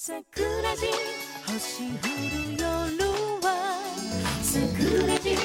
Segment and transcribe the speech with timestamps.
[0.00, 0.86] 桜地
[1.48, 2.62] 星降る夜
[3.42, 3.82] は
[4.40, 5.36] 桜地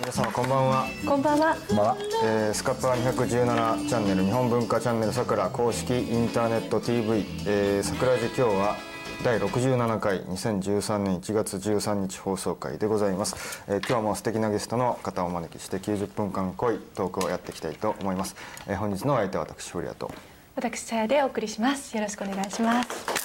[0.00, 1.56] 皆様こんばんは、こんばんは。
[1.68, 1.96] こんばんは。
[2.24, 8.87] えースカパー217チャンネル日本文化チャンネルさくら公式インターネット TV、えー、桜寺今日は
[9.24, 18.36] 第67回2013年1月13日放送回でございます、えー今日も素敵なゲストの方をお招きして90分間濃いトークをやっていきたいと思います、
[18.68, 20.10] えー本日のお相手は私フリアと
[20.54, 21.96] 私さやでお送りします。
[21.96, 23.17] よろしくお願いします。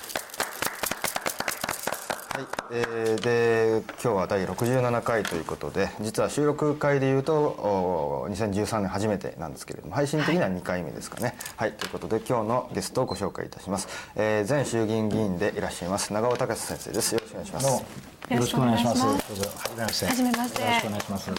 [2.33, 11.35] はい、えーで今日は第67回ということで実は収録回でいうとお2013年初めてなんですけれども配信的には2回目ですかね。
[11.57, 17.13] はい、ということで今日のゲストをご紹介いたします、えー前衆議院議員でいらっしゃいます長尾隆先生です。
[17.13, 17.85] よろしくお願いします
[18.33, 19.01] よろしくお願いします。
[19.01, 20.05] どうぞはじめまして。
[20.07, 21.31] はじめましてよろしくお願いします。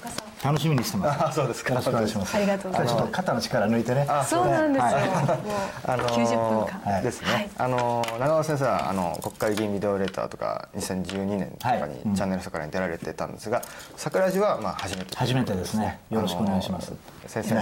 [0.44, 1.24] 楽しみにしてます。
[1.26, 2.36] あそうですかよろしくお願いします。
[2.36, 4.06] ありがとうございますちょっと肩の力抜いてね。
[4.28, 4.88] そうなんですよ。
[5.86, 7.02] あのー90分間。
[7.02, 13.62] ですね、はいあのー長尾先生はあの国会議員ビデオレターとか2012年とかに、チャンネル桜に出られてたんですが
[13.96, 17.54] 桜寺はまあ初めて初めてですねよろしくお願いしますあのー先生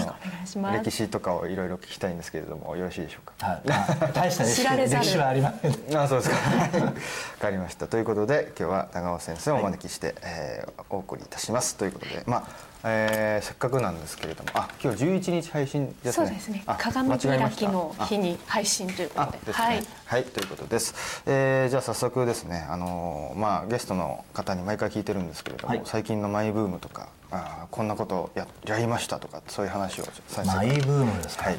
[0.60, 3.46] の歴史とかをいろいろ聞きたいんですけれどもよろしいでしょうか？
[3.46, 3.62] はい。
[3.70, 4.42] あ大した
[4.76, 5.72] 歴史はありません。
[5.96, 6.36] あそうですか
[6.84, 6.92] わ
[7.40, 12.44] かりましたということで今日は長尾先生をお招きして、えーお送りいたしますということでまあ、
[12.84, 16.12] えーせっかくなんですけれどもあ今日11日配信ですね。
[16.12, 16.62] そうですね。
[16.66, 16.76] あ。
[16.78, 19.38] 鏡開きの日に配信ということで。
[19.38, 25.82] あですね、はい、ということです、えーじゃあ早速ですねあのーまあゲストの方に毎回聞いてるんですけれども、はい。
[25.84, 31.44] 最近のマイブームとかあーこんなことややりましたとかそういう話を先生マイブームですか？
[31.44, 31.58] はい。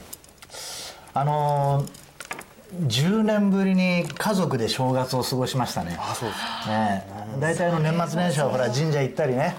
[1.15, 2.02] あのー
[2.81, 5.95] 10年ぶりに家族で正月を過ごしましたね。
[5.99, 6.71] あそうですか。
[6.71, 7.05] ね
[7.37, 9.55] え、大体の年末年始はほら神社行ったりね、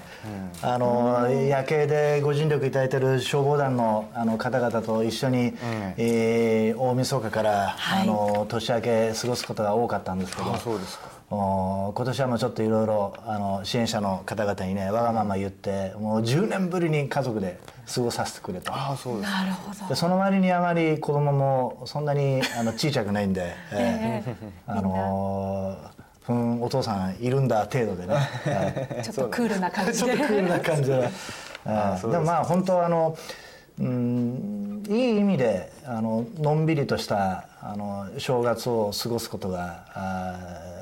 [0.61, 5.53] あの夜景でご尽力いただいてる消防団のあの方々と一緒に、
[5.97, 8.03] えー大晦日から、はい。
[8.03, 10.53] あの年明け過ごすことが多かったんですけど。
[10.53, 11.05] あそうですか。
[11.07, 17.59] お今年はもうちょっといろいろあの支援者の方々にねわがまま言ってもう10年ぶりに家族で
[17.93, 18.71] 過ごさせてくれと。
[18.73, 19.31] あそうです。
[19.31, 19.89] かなるほど。
[19.89, 24.35] でその割にあまり子供もそんなにあの小さくないんで、 ええ
[24.67, 28.19] あのーふんお父さんいるんだ程度でね、は
[28.99, 30.17] いちょっとクールな感じ ちょっで。
[30.17, 31.09] とクールな感じで、
[31.67, 32.01] ええ。
[32.11, 33.15] でもまあ本当あの
[33.79, 40.74] うんいい意味であののんびりとしたあの正月を過ごすことがあー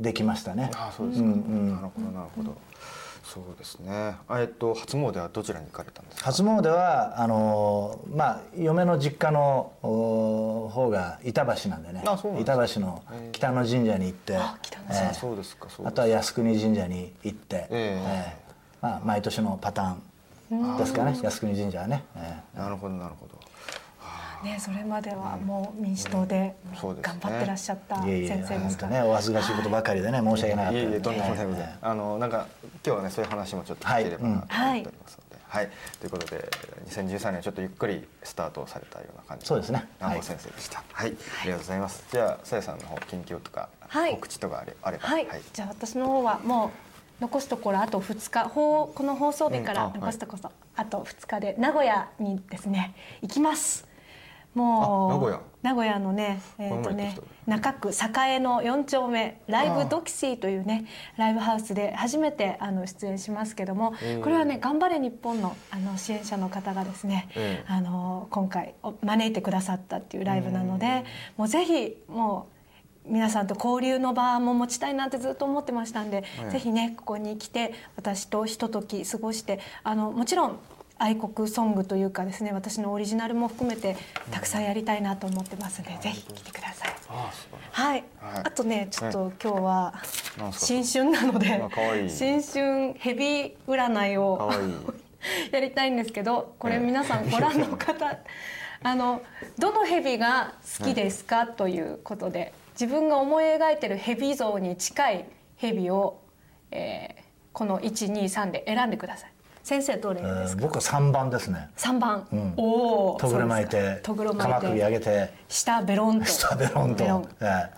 [0.00, 0.70] できましたね。
[0.74, 2.56] あそうですか、なるほどなるほど。
[3.24, 4.14] そうですね。
[4.28, 6.26] あえっと初詣はどちらに行かれたんですか？
[6.26, 12.02] 初詣はあのまあ嫁の実家のお方が板橋なんでね。
[12.06, 12.64] あそうなんですか。
[12.64, 13.02] 板橋の
[13.32, 21.14] 北野神社に行って、あ北野ええあそうですかそうですあとは靖国神社に行って、ええええまあ、毎年のパターンですかね。
[21.20, 23.35] 靖国神社はね、ええなるほどなるほど
[24.42, 26.54] ね、それまではもう民主党で
[27.00, 28.92] 頑張ってらっしゃった先生で本すから。
[28.92, 32.46] 当ねお恥ずかしいことばかりでね申し訳なかったいえいえとんでもないあのなんか
[32.84, 35.70] 今日はねそういう話もちょっと聞ければなと思っておりますので、はい、
[36.00, 36.50] ということで
[36.88, 39.78] 2013年ちょっとゆっくりスタートされたような感じそうですね。
[39.78, 40.82] はい南郷先生でした。
[40.92, 42.04] はい、ありがとうございます。
[42.10, 44.12] じゃあさやさんの方近況とか、はい。
[44.12, 46.86] 告知とかあれあれば、はい、じゃあ私の方はもう
[47.20, 53.85] 残すところあと2日放この放送日から残すところあと2日で名古屋にですね行きます
[54.56, 55.40] もうあ名古屋。
[55.62, 60.86] 名古屋のねえっ、とね中区栄の4丁目ライブドキシーというね
[61.16, 64.22] ライブハウスで初めてあの出演しますけどもええ。
[64.22, 67.64] これはね頑張れ日本のあの支援者の方がですねええ。
[67.68, 71.04] あの今回お招いてくださったっていうライブなので
[71.36, 72.48] もうぜひも
[73.06, 76.50] う皆さんと交流の場も持ちたいなってずっと思ってましたんで、ええ。
[76.50, 80.58] ぜひねここに来て私とひととき過ごしてあのもちろん
[80.98, 83.96] 愛国ソングというかですね私のオリジナルも含めて
[84.30, 86.94] たくさんやりたいなと思ってますので、ぜひ来てください。
[87.08, 87.30] あ。
[87.70, 88.42] はい、はい。
[88.44, 89.94] あとねちょっと今日は
[90.52, 91.62] 新春なので
[92.08, 94.50] 新春ヘビ占いを
[95.52, 98.18] やりたいんですけどこれええ皆さんご覧の方
[98.82, 99.22] あの
[99.58, 105.24] どのヘビが好きですかということで自分が思い描いてるヘビ像に近い
[105.56, 106.20] ヘビを、
[106.70, 107.26] えー
[107.56, 109.32] この123で選んでください
[109.66, 111.70] 先生どれえですか、え僕は3番ですね。
[111.76, 112.54] 3番、ん。
[112.56, 116.24] おおとぐろ巻いて鎌首上げて下ベロンと。
[116.24, 117.02] 下ベロンと。
[117.40, 117.68] え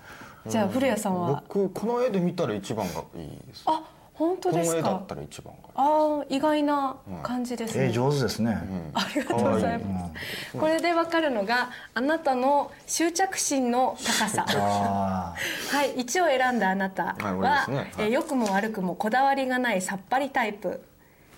[0.45, 1.41] じゃあ古谷さんは？
[1.49, 3.63] 僕この絵で見たら一番がいいです。
[3.65, 3.81] あ
[4.13, 4.81] 本当こですか？
[4.83, 5.65] の絵だったら一番がいい。
[5.77, 10.11] ああ意外な感じですね、えええ上手ですね、ありがとうございま
[10.51, 10.57] す。
[10.59, 14.45] これでわかるのがあなたの執着心の高さ。
[14.47, 15.33] あ
[15.75, 17.77] はい、一を選んだあなたはは、ですね。
[17.77, 17.87] はい。
[17.97, 20.83] えー良くも悪くもこだわりがないさっぱりタイプ。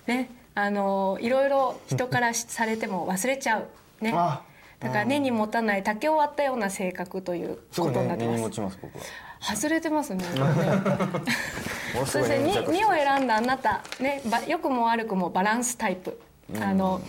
[0.07, 3.67] ね、あのーいろいろ人からしされても忘れちゃう。
[4.03, 4.13] ね。
[4.15, 4.41] あ
[4.79, 8.49] だから根に持たない竹を割ったような性格ということになってます。
[8.49, 8.79] ちます
[9.39, 10.23] 外れてますね。
[12.05, 16.19] そしてごい粘 2, 着質を選んだあなた、ね、ば良くも悪くもバランスタイプ、
[16.59, 17.01] あの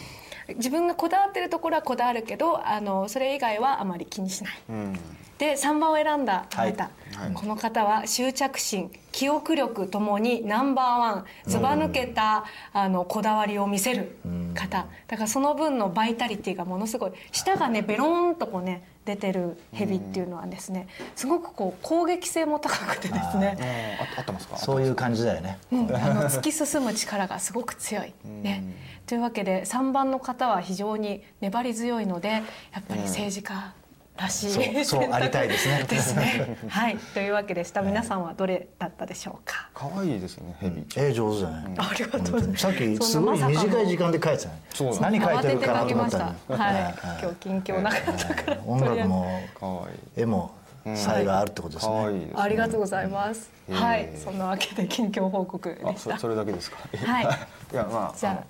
[0.57, 4.55] 自分がこだわってるところはこだわるけどあのそれ以外はあまり気にしない。
[4.71, 4.99] うん。
[5.39, 7.33] で3番を選んだあなた、はい。
[7.35, 14.17] この方は執着心記憶力ともにナンバーワンずば抜けた、あのこだわりを見せる
[14.55, 14.87] 方。
[15.09, 17.13] だからその分のバイタリティがものすごい。
[17.33, 23.99] 舌がねベローンとこうね出てるヘビっていうのはですねすごくこう攻撃性も高くてですね。
[24.17, 24.57] あ合ってますか？
[24.57, 25.59] そういう感じだよね。
[25.73, 25.91] うん。
[25.97, 28.13] あの突き進む力がすごく強い。
[28.25, 28.63] ね、
[29.07, 32.41] というわけで3番の方は非常に粘り強いのでや
[32.81, 33.75] っぱり政治家
[34.23, 35.85] らしい、そうそうありたいですね。
[35.89, 36.57] ですね。
[36.69, 37.83] はい、というわけでした。
[37.83, 39.69] 皆さんはどれだったでしょうか？
[39.75, 42.63] 可愛いですねヘビえー、上手じゃない、ありがとうございます。
[42.63, 45.81] さっきすごい短い時間で書いてたねそう何書いてるかな。
[45.87, 48.59] と思ったらはい、今日近況なかったから。
[48.67, 49.99] 音楽も可愛い。
[50.17, 50.53] 絵も
[50.97, 52.35] 才があるってことですね、可愛いですね。
[52.43, 53.51] ありがとうございます。
[53.69, 56.15] えーはい、そんなわけで近況報告でした。
[56.15, 56.79] あそそれだけですか？
[57.07, 57.25] はい。
[57.73, 58.33] いやまあじゃあ。
[58.33, 58.45] あの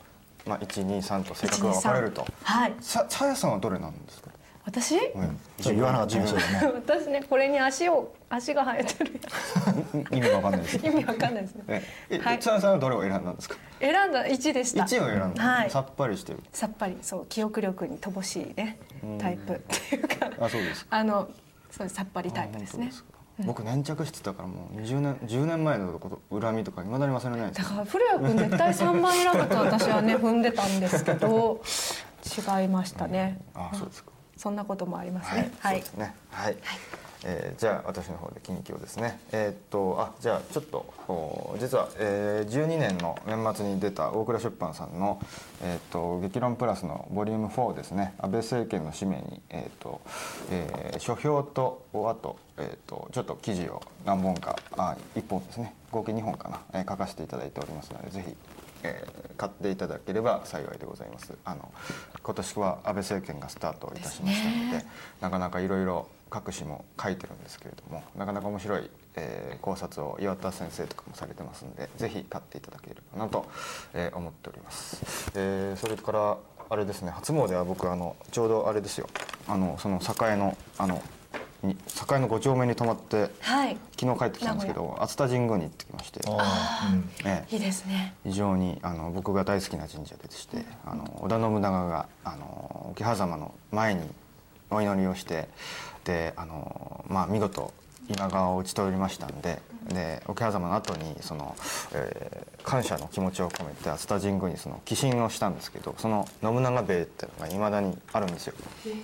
[0.44, 2.26] まあ一二三と性格が分かれると。
[2.42, 4.21] はい、ささやさんはどれなんですか？
[4.64, 4.96] 私？
[4.96, 5.38] うん。
[5.64, 6.24] 言わなかったね
[6.86, 9.20] 私ね、これに足を、足が生えてる。
[10.12, 10.76] 意味が分かんないです。
[10.86, 11.64] 意味わかんないですね。
[11.68, 12.42] ええはい。
[12.42, 13.56] さんはどれを選んだんですか？
[13.80, 14.84] 選んだ1でした。
[14.84, 15.70] 一を選んだはい。
[15.70, 16.40] さっぱりしてる。
[16.52, 16.96] さっぱり。
[17.02, 18.78] そう記憶力に乏しいね
[19.18, 20.30] タイプっていうか。
[20.40, 21.28] あそうです あの
[21.70, 22.90] そうさっぱりタイプですね。
[23.44, 31.60] 僕粘着質だからもう20年10年前のこと恨みとか未だに忘れないですだから古谷君絶対3番選ぶと私はね踏んでたんですけど
[32.60, 33.40] 違いましたね。
[33.54, 34.11] あそうですか
[34.42, 36.14] そんなこともありますはい、ねはいそうですね。
[36.30, 36.56] はい。
[37.24, 39.20] えーじゃあ私の方で近況ですね。
[39.30, 45.20] えーっとあじゃあちょっとお実は、えー、12年の年末に出た大倉出版さんの
[45.62, 48.14] えーっと劇論プラスのボリューム4ですね。
[48.18, 50.00] 安倍政権の使命にえーっと、
[50.50, 55.72] えー書評とあとえーっとちょっと記事を何本かあ1本ですね。
[55.92, 58.34] 合計2本かな、えー書かせていただいておりますのでぜひ。
[58.82, 61.32] えー買っていただければ幸いでございます。
[61.44, 61.72] あの
[62.22, 64.86] 今年は安倍政権がスタートいたしましたのでね。
[65.20, 73.46] なかなかいろいろ各紙も書いてるんですけれどもなかなか面白い、えー考察を岩田先生とかもされてますんでぜひ買っていただければなと、
[73.94, 76.36] えー思っております、えーそれから
[76.70, 79.08] あれですね初詣は僕あのちょうどあれですよ。
[79.48, 81.02] あのその栄のあの
[81.62, 83.76] に栄の5丁目に泊まってはい。
[83.98, 87.10] 昨日帰ってきたんですけど熱田神宮に行ってきまして、あーうん。
[87.24, 87.54] ええ。
[87.54, 88.14] いいですね。
[88.24, 94.02] 非常にあの僕が大好きな神社でしてあの織田信長があの桶狭間の前に
[94.70, 95.48] お祈りをして
[96.04, 97.72] であの、まあ、見事
[98.08, 101.54] 今川を討ち取りましたんでで桶狭間の後にその、
[101.94, 108.54] えー感謝の気持ちを込めて熱田神宮にその寄進をしたんですけどその信長塀っていうのがいまだにあるんですよ。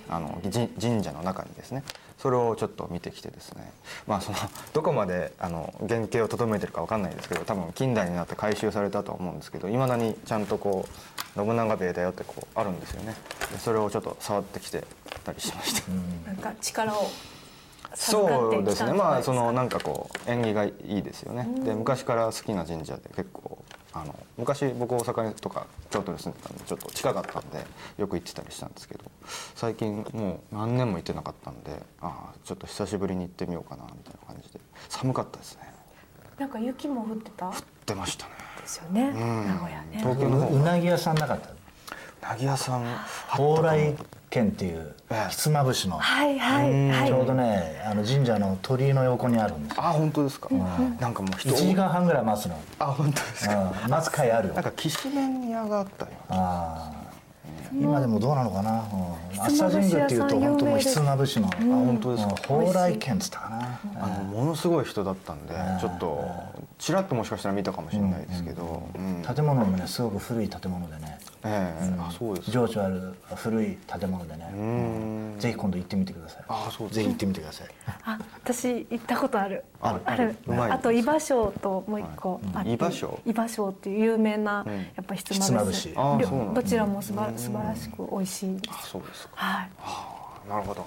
[0.09, 1.83] あの神神社の中にですね
[2.21, 3.71] それをちょっと見てきてですね。
[4.05, 4.37] まあその
[4.73, 10.85] どこまであの原型をとどめてるかわかんないですけど多分近代になって改修されたと思うんですけどいまだにちゃんとこ
[11.35, 13.15] う信長塀だよってこうあるんですよね。
[13.51, 14.83] でそれをちょっと触ってきて
[15.23, 15.91] たりしました、
[16.27, 17.09] なんか力を
[17.95, 18.93] そうですね。
[18.93, 21.47] まあそのなんかこう縁起がいいですよね。
[21.63, 23.58] で昔から好きな神社で結構
[23.93, 27.65] あの昔僕大阪とか京都に住んでたんでちょっと近かったんで
[27.97, 29.03] よく行ってたりしたんですけど
[29.55, 31.71] 最近もう何年も行ってなかったんで
[32.01, 34.59] ああちょっと久しぶりに行ってみようかなみたいな感じで。
[34.89, 35.73] 寒かったですね。
[36.37, 37.49] なんか雪も降ってた？
[37.49, 37.55] で
[37.87, 38.31] 出ましたね。
[38.65, 39.09] すよね。
[39.09, 39.47] ん。
[39.47, 39.97] 名古屋ね。
[39.97, 41.39] 東京の方ううなぎ屋さんなかっ
[42.21, 42.29] た？
[42.29, 42.85] なぎ屋さん
[43.31, 43.95] 蓬莱
[44.29, 45.29] 軒っていうええ。
[45.29, 45.97] ひつまぶしの。
[45.97, 47.07] はいはいはい。
[47.07, 49.83] ちょうどねあの神社の鳥居の横にあるんですよ。
[49.83, 50.49] あ本当ですか、
[50.99, 51.49] なんかもう人。
[51.49, 52.59] 1時間半ぐらい待つの。
[52.79, 53.73] あ本当ですか？
[53.85, 53.91] うん。
[53.91, 54.53] 待つ会あるよ。
[54.53, 56.98] なんかきしめん屋があったよああ
[57.73, 58.83] 今でもどうなのかな、
[59.41, 62.33] うん、ひつまぶし屋さん朝神宮っていうと本当もうひつまぶしの、あ本当ですか？
[62.33, 66.25] うん蓬莱軒っつったかな、あのものすごい人だったんでちょっと
[66.77, 71.19] ちらっともしかしたら見たかもしれないですけど、うん建物もねすごく古い建物でね。
[71.41, 71.95] ええ。
[71.99, 74.45] あそうです情緒ある古い建物でね、
[75.37, 75.39] ん。
[75.39, 76.43] ぜひ今度行ってみてください。
[76.49, 77.67] あそうですぜひ行ってみてください。
[78.03, 79.63] あ私行ったことある。
[79.81, 80.01] ある。
[80.05, 80.35] ある。
[80.73, 82.69] あと伊庭省ともう一個あって。
[82.69, 84.77] 伊庭省伊庭省っていう有名なうん。
[84.77, 85.93] やっぱひひつまぶし。
[85.93, 88.75] どちらも素晴ら素晴らしく美味しいです。
[88.75, 89.33] あそうですか。
[89.35, 89.69] はい。
[89.79, 90.15] あ
[90.47, 90.85] なるほど。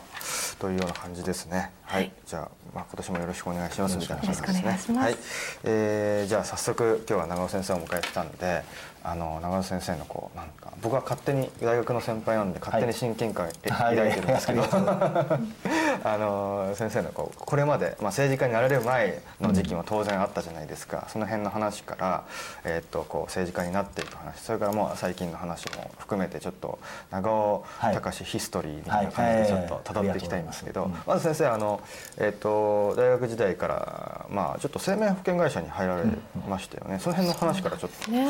[0.59, 1.71] というような感じですね。
[1.83, 4.83] はい、じゃあ、まあ、今年もよろしくお願いしますみたいな感じですよろしくお願いね。
[4.83, 5.05] します。
[5.05, 5.17] はい、
[5.65, 8.63] えーじゃあ早速今日は長尾先生をお迎えしたんで、
[9.05, 13.97] あの長尾先生のこうなんか僕は勝手に大学の先輩なんで勝手に親近感えはい。
[13.97, 14.63] 抱いてるんですけど、
[16.05, 22.25] あの先生のこうこれまで、まあ、政治家になられる前の時期も当然あったじゃないですか、その辺の話から、
[22.65, 24.41] えーっとこう政治家になっていく話。
[24.41, 26.79] それからもう最近の話も含めてちょっと
[27.11, 27.95] 長尾はい。
[27.95, 29.83] 隆ヒストリーみたいな感じでちょっとはい。
[29.83, 31.81] 辿っていきたいんですけど、まず先生あの、
[32.19, 36.05] えーっと大学時代から、まあ、ちょっと生命保険会社に入られ
[36.49, 38.11] ましたよね、その辺の話からちょっと。
[38.11, 38.27] ね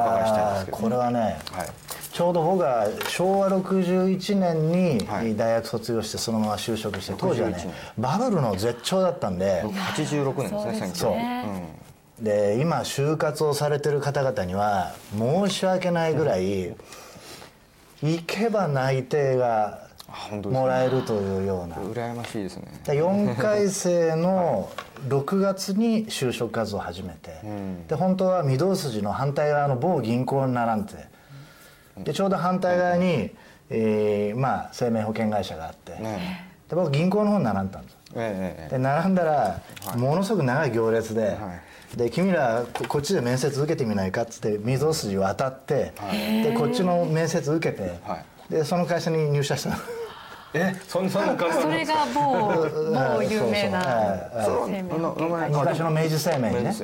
[0.00, 0.76] お伺いしたいんですけど。
[0.78, 1.68] これはね、はい。
[2.12, 5.26] ちょうど僕が昭和61年はい。
[5.26, 9.62] に大学卒業してそのまま就職して当時は61年ねバブルの絶頂だったんで。
[9.62, 11.80] 86年ですねそうですそうね
[12.20, 16.74] で今就活をされてる方々には申し訳ないぐらい
[18.02, 19.88] 行けば内定が
[20.44, 21.76] もらえるというような。
[21.78, 22.64] うん羨ましいですね。
[22.84, 24.68] で4回生の
[25.08, 27.86] 6月に就職活動を始めて、ん。
[27.86, 30.86] で本当は御堂筋の反対側の某銀行に並ん。
[30.86, 31.08] で
[32.04, 33.30] でちょうど反対側に、
[33.68, 36.50] えーまあ、生命保険会社があって、ね。
[36.68, 37.96] で僕銀行の方に並んだんです。
[38.14, 39.60] ええええで並んだら、
[39.96, 41.60] ものすごく長い行列で、は
[41.96, 45.92] で君らここっちで面接受けてみないかっつって御堂筋渡って、
[46.44, 49.76] でこっちの面接受けて、はでその会社に入社したの
[50.52, 52.20] えそんそんな感じそれが某
[53.16, 56.74] 某有名なそう生命昔の明治生命にね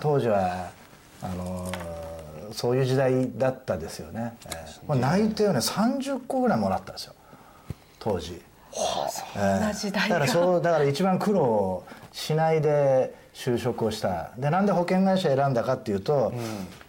[0.00, 0.68] 当時は
[1.22, 2.02] あのー
[2.52, 7.14] そういう時代だったですよね、ええまあ内定をね30個ぐらいもらったんですよ。
[7.98, 8.40] 当時。
[8.72, 10.18] そんな時代が。
[10.18, 11.82] だからそうだから一番苦労
[12.12, 14.30] しないで就職をした。
[14.36, 16.32] でなんで保険会社選んだかっていうと、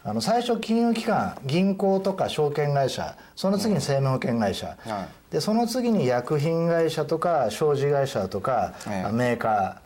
[0.03, 9.11] あの最初金融機関銀行とか証券会社その次に生命保険会社、はでその次に薬品会社とか商事会社とか、ええ。
[9.11, 9.81] メーカ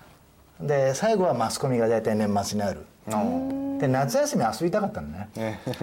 [0.62, 0.66] ー。
[0.66, 2.86] で最後はマスコミが大体年末にある。
[3.12, 3.24] あ
[3.80, 5.30] で夏休み遊びたかったのね。
[5.36, 5.74] ねだ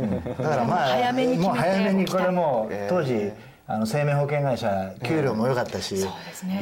[0.48, 2.86] からまあ もう早めにこれもうええ。
[2.90, 3.32] 当時
[3.66, 6.10] あの生命保険会社給料も良かったし、ね。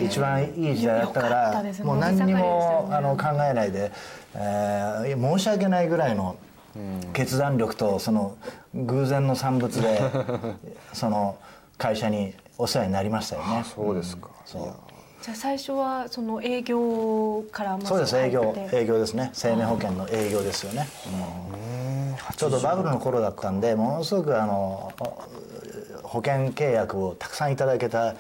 [0.04, 2.94] 一番いい時代だったからもう何にもよね。
[2.94, 3.90] あの考えないで、
[4.35, 6.37] えー申し訳ないぐらいの
[7.12, 8.37] 決断力とその
[8.75, 10.00] 偶然の産物で
[10.94, 11.37] その
[11.76, 13.64] 会社にお世話になりましたよね。
[13.64, 14.62] そうですか、そう。
[14.62, 14.73] いや。
[15.23, 18.16] じゃあ最初はその営業からまずそうです。
[18.16, 19.30] 営業営業ですね。
[19.32, 22.37] 生命保険の営業ですよね、うん。
[22.37, 24.92] ちょうどバブルの頃だったんでものすごくあの
[26.12, 28.14] 保険契約をたくさんいただけた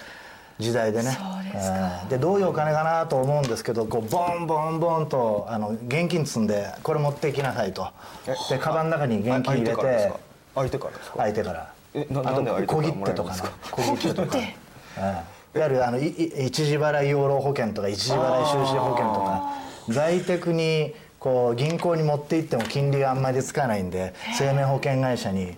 [0.58, 1.10] 時代でね。
[1.10, 1.76] そうですか。
[1.76, 7.86] えーでどういうお金かなと思うんですけどこうボンボンボンとあの現金積んでこれ持っていきなさいと。
[8.26, 10.20] えでカバンの中に現金入れて相手からですか？
[10.54, 11.16] 相手からですか？
[11.18, 11.72] 相手から。
[11.94, 13.34] えなあなんで相手からと小切手とか
[13.70, 14.14] 小切手。
[14.14, 14.56] とかえ
[14.98, 15.58] え。
[15.58, 19.52] いわゆるあのいい一時払い養老保険とか一時払い収支保険とか。
[19.88, 25.54] 在宅にこう銀行に持って行っても金利があんまりつかないんで生命保険会社に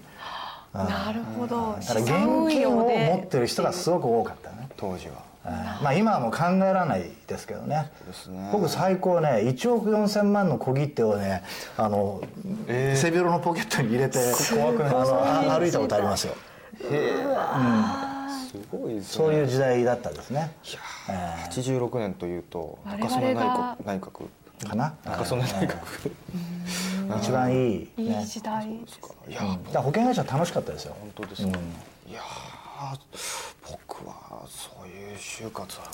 [0.74, 1.76] なるほど。
[1.80, 2.08] だから現
[2.50, 5.14] 金を持ってる人がすごく多かったね当時は。
[5.46, 7.90] えーまあ今はもう考えられないですけどね。
[8.06, 8.48] ですね。
[8.50, 11.42] 僕最高ね1億4千万の小切手をね
[11.76, 12.22] あの、
[12.66, 12.96] えー。
[12.96, 14.18] 背広のポケットに入れて
[14.54, 14.88] 怖くない。
[14.88, 16.34] あのあ歩いたことありますよ。
[16.78, 16.82] す
[18.72, 20.50] ごいですねそういう時代だったですね。
[20.64, 21.88] いやー。
[21.88, 23.76] 86年というと我中曽根内閣。
[23.84, 24.28] 内閣
[24.66, 24.94] かな？
[25.04, 26.10] 中曽根内閣
[27.18, 28.24] 一番いい、いいね。
[28.24, 29.64] 時代ですいやうん。
[29.64, 30.96] だから保険会社楽しかったですよ。
[31.00, 31.48] 本当ですか、
[32.08, 32.98] いやー
[33.70, 35.86] 僕はそういう就活は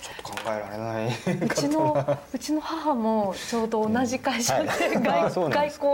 [0.00, 1.46] ちょっと考えられない。
[1.46, 5.00] うちの うちの母もちょうど同じ会社で外
[5.30, 5.88] 外なんです交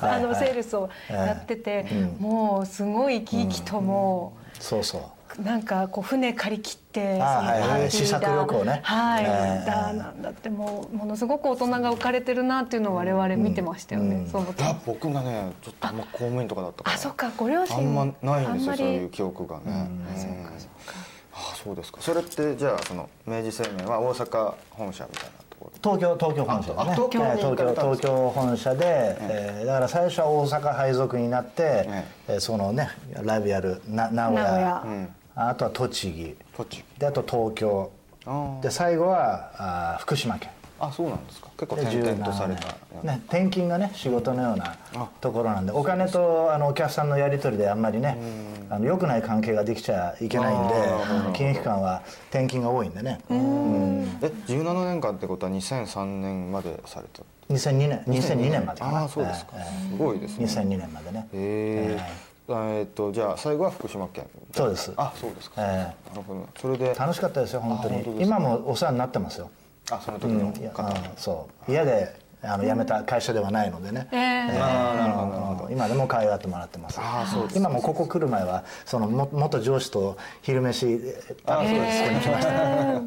[0.00, 0.24] あのはい。
[0.26, 2.16] はいセールスをやっててうん。
[2.20, 5.04] もうすごい生き生きともそうそうう
[5.42, 7.20] なんかこう船借り切って
[7.90, 8.80] 試作旅行ね。
[8.82, 14.26] はいええだなんだってもうものすごく大人が浮かれてるなっていうのを我々見てましたよね。
[14.32, 16.96] その時いや僕がねちょっとあんま公務員とかだったから。
[16.96, 20.20] あそっかご両親あんまないんですよそういう記憶がね、うん。
[20.20, 20.94] そうかそうか。
[21.34, 21.98] あそうですか。
[22.00, 26.82] それってじゃあその明治生命は大阪本社みたいなところ東京東京本社でね。
[26.90, 28.08] あ東京東京行かれたんですか。
[28.08, 28.78] 東京本社で、
[29.20, 32.36] えーだから最初は大阪配属になって、ええ。
[32.36, 32.88] ーそのね
[33.22, 34.82] ラビアルな名古屋
[35.38, 36.36] あとは栃木。
[36.56, 36.98] 栃木。
[36.98, 37.90] であと東京。
[38.62, 40.50] で最後はあー福島県。
[40.78, 41.48] あそうなんですか。
[41.58, 45.08] 結構で転々とされた、17年ね、転勤がね仕事のようなあ。
[45.20, 48.18] ところなんでお金とあのお客さんのやり取りであんまりね
[48.68, 50.74] あの良くない関係ができちゃいけないんで
[51.34, 53.20] 金融機関は転勤が多いんでね。
[53.30, 53.34] え
[54.48, 57.22] 17年間ってことは2003年までされた
[57.54, 58.02] ？2002年。
[58.06, 59.00] 2002年までかな。
[59.00, 60.46] ああそうですか、えすごいですね。
[60.46, 61.28] ー2002年までね。
[61.32, 64.26] へええっとじゃあ最後は福島県。
[64.54, 64.92] そうです。
[64.96, 66.48] あそうですか、えなるほど。
[66.60, 68.22] それで楽しかったですよ本当に。
[68.22, 69.50] 今もお世話になってますよ。
[69.90, 70.54] あその時のうん。
[71.16, 71.70] そう。
[71.70, 75.70] 嫌であの辞めた会社ではないのでね、えーああなるほどなるほど。
[75.72, 76.98] 今でも可愛がってもらってます。
[77.00, 81.00] あーそうです今もここ来る前はそのも元上司と昼飯
[81.46, 83.02] あそうですえーここに来ました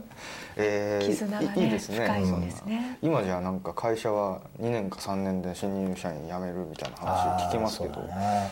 [0.61, 1.95] えー絆がねいいいですね。
[2.05, 2.97] 深いですね。
[3.01, 8.01] 今じゃなんか会社は2年か3年で新入社員辞めるみたいな話聞きますけど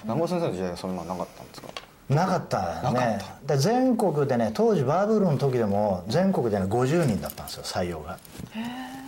[0.03, 1.67] 南郷先生の時代はそんなのなかったんですか？
[2.09, 3.55] なかったなかねった。
[3.55, 8.17] で全国でね当時バブルの時でも全国でね50人だったんですよ採用が。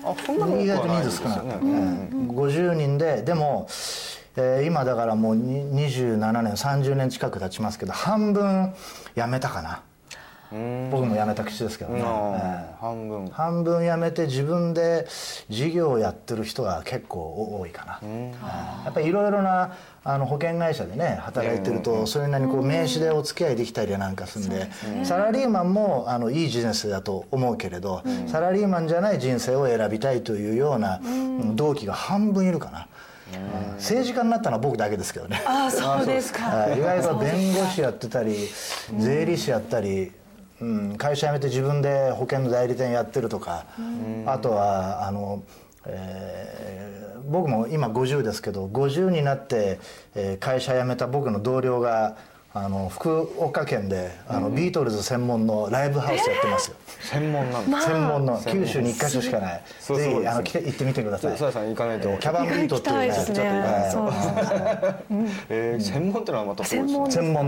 [0.04, 3.68] あそんなの意外と人数少なかった、ねうん50人ででも、
[4.38, 8.74] えー今だからもうに27年30年近く経ちますけど半分
[9.16, 9.70] 辞めたかな。
[9.70, 9.89] うん
[10.92, 12.02] 僕も辞めた口ですけどね、
[12.80, 13.26] 半分。
[13.26, 15.08] ー半分辞めて自分で
[15.50, 18.32] 事業をやってる人が結構多いかな、うん。
[18.32, 24.70] やっぱりいろいろなあの保険会社でね働いてるとそれなりにこう名刺でお付き合いできたりなんかするんで
[25.04, 31.56] サラリーマンもあのいいビジネスだと思うけれどサラリーマンじゃない人生を選びたいというようなうん。
[31.56, 32.88] 同期が半分いるかな。
[33.34, 33.74] うん。
[33.76, 35.42] 政治家になったのは僕だけですけどね。
[35.46, 36.44] ああそうですか。
[36.44, 36.80] はい。
[36.80, 38.36] 意外と弁護士やってたり
[38.98, 40.12] 税理士やったり、
[40.62, 43.66] うん、会社辞めて自分で保険の代理店やってるとか、
[44.26, 45.44] あとはあの、
[45.86, 47.00] えー
[47.30, 49.80] 僕も今50ですけど50になって、
[50.16, 52.16] えー会社辞めた僕の同僚が
[52.56, 59.62] あの福岡県であの、ビートルズ専門のライブハウスやってますよ、 専門なんです専門の九州に1か所しかない。
[59.80, 60.06] そうそう。
[60.06, 61.38] ですぜひあの来て行ってみてください。
[61.38, 62.18] さん行かないと。
[62.18, 62.96] キャバンビートっていう。
[62.96, 63.48] 行きたいですね。
[63.48, 63.92] はい。
[63.92, 64.10] そう
[65.50, 67.04] えー専門ってのはまた専門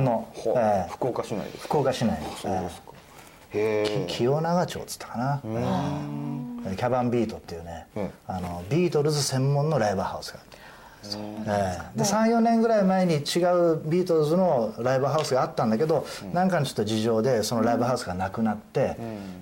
[0.06, 1.64] の、えー福岡市内ですか？
[1.68, 2.20] 福岡市内。
[2.40, 2.92] そうですか
[3.52, 8.10] 清永町っつったかな、キャバンビートっていうね、うん。
[8.28, 10.62] あのビートルズ専門のライブハウスがあって。
[11.48, 11.98] ええ。
[11.98, 13.24] で34年ぐらい前に違う
[13.86, 18.96] ビートルズのライブハウスがあったんだけど、なんかのちょっと事情でそのライブハウスがなくなって、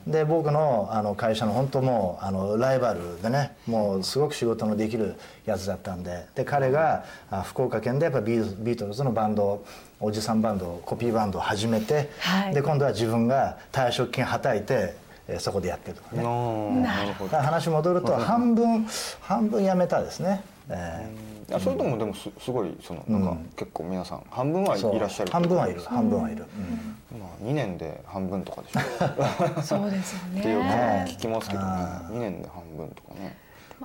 [0.08, 9.64] で僕のあの会社の本当もうあのライバルでねもうすごく仕事のできるやつだったんでで彼があ福岡県でやっぱビービートルズのバンド
[10.02, 12.54] おじさんバンドコピーバンドを始めて、はい。
[12.54, 14.96] で今度は自分が退職金はたいて、
[15.28, 16.24] えーそこでやってるとかね。
[16.82, 17.32] なるほど。
[17.32, 18.88] だから話戻ると半分
[19.22, 21.08] 半分やめたですね、え
[21.50, 25.82] いやそれともでもすすごいそのなんか結構皆さん半分はいらっしゃる半分はいる。
[25.82, 26.46] 半分はいる、
[27.12, 29.62] まあ2年で半分とかでしょ。
[29.62, 31.68] そうですよっていうねか聞きますけどね。
[31.68, 33.38] 2年で半分とかね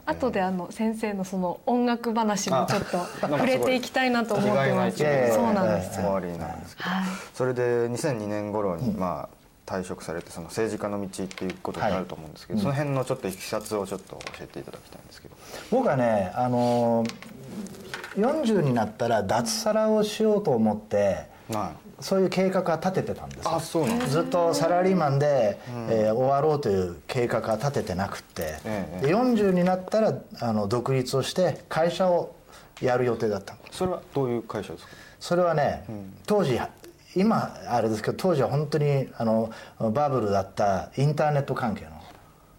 [0.06, 4.98] 後であの先生のその音楽話もちょっとあ触れていきたいなと思ってます。
[4.98, 5.04] そ
[5.40, 6.90] うなんです終わりなんですけど。
[6.90, 7.04] はい。
[7.34, 15.36] それで2002年頃にまあ退職されてその政治家の道っていうことになると思うんですけど、その辺のちょっといきさつをちょっと教えていただきたいんですけど。
[15.70, 17.14] 僕はねあのー
[18.16, 23.54] 40になったら脱サラをしようと思ってはいそういう計画は立ててたんですよ。
[23.54, 32.34] あそうなんずっとサラリーマンで、えー終わろうという計画は立ててなくって、ええで40になったらあの独立をして会社を
[32.80, 33.60] やる予定だったの。
[33.70, 34.92] それはどういう会社ですか？
[35.20, 35.84] それはね、
[36.26, 36.58] 当時
[37.16, 39.50] 今あれですけど当時は本当にあの
[39.92, 41.90] バブルだったインターネット関係の。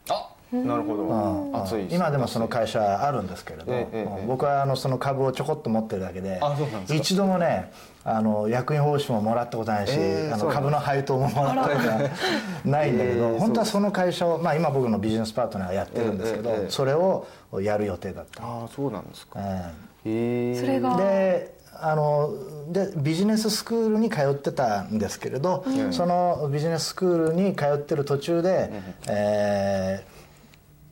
[0.09, 1.61] あなるほど。
[1.63, 3.65] 熱い今でもその会社あるんですけれど、
[4.25, 6.39] 僕はあのその株をちょこっと持ってるだけで
[6.89, 7.71] 一度もね
[8.07, 11.97] あの役員報酬ももらったことないし、あのええそうなん株の配当ももらったことが
[12.63, 17.25] ないんだけど、ええ本当はその会社を、まあ、今僕のビジネスパートナーがやってるんですけど、ええええそれを
[17.61, 18.43] やる予定だった。
[18.43, 19.39] ああそうなんですか。
[19.39, 19.73] え
[20.05, 22.31] へえそれがであの
[22.69, 28.71] でビジネススクールに通ってたんですけれど、そのビジネススクールに通ってる途中で、
[29.09, 30.15] えー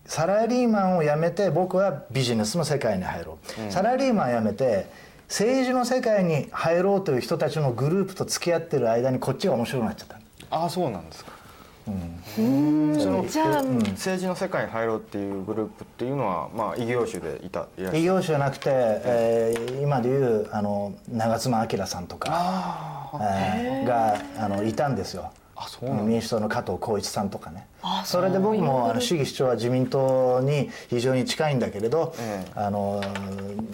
[0.05, 3.37] サラリーマンを辞めて僕はビジネスの世界に入ろ
[3.69, 4.87] う、サラリーマン辞めて
[5.27, 10.17] 政治の世界に入ろうという人たちのグループと付き合ってる間にこっちが面白くなっちゃった。
[10.51, 11.31] ああそうなんですか。
[11.85, 25.31] じゃあ、政治の世界に入ろうっていうグループっていうのはまあ異業種でいた異業種じゃなくて、えー今でいうあの長妻昭さんとか、えーがあのいたんですよ
[26.05, 27.67] 民主党の加藤浩一さんとかね。
[28.05, 32.51] それで僕もあの主義主張は自民党に非常に近いんだけれど、ええ。
[32.55, 33.01] あの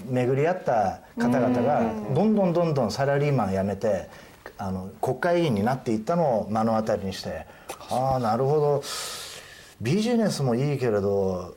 [0.06, 4.10] 巡り合った方々がどんどんどんどんサラリーマン辞めて
[4.58, 7.46] あの国会議員になっていったのを目の当たりにして
[7.90, 8.84] ああなるほど。
[9.82, 11.56] ビジネスもいいけれど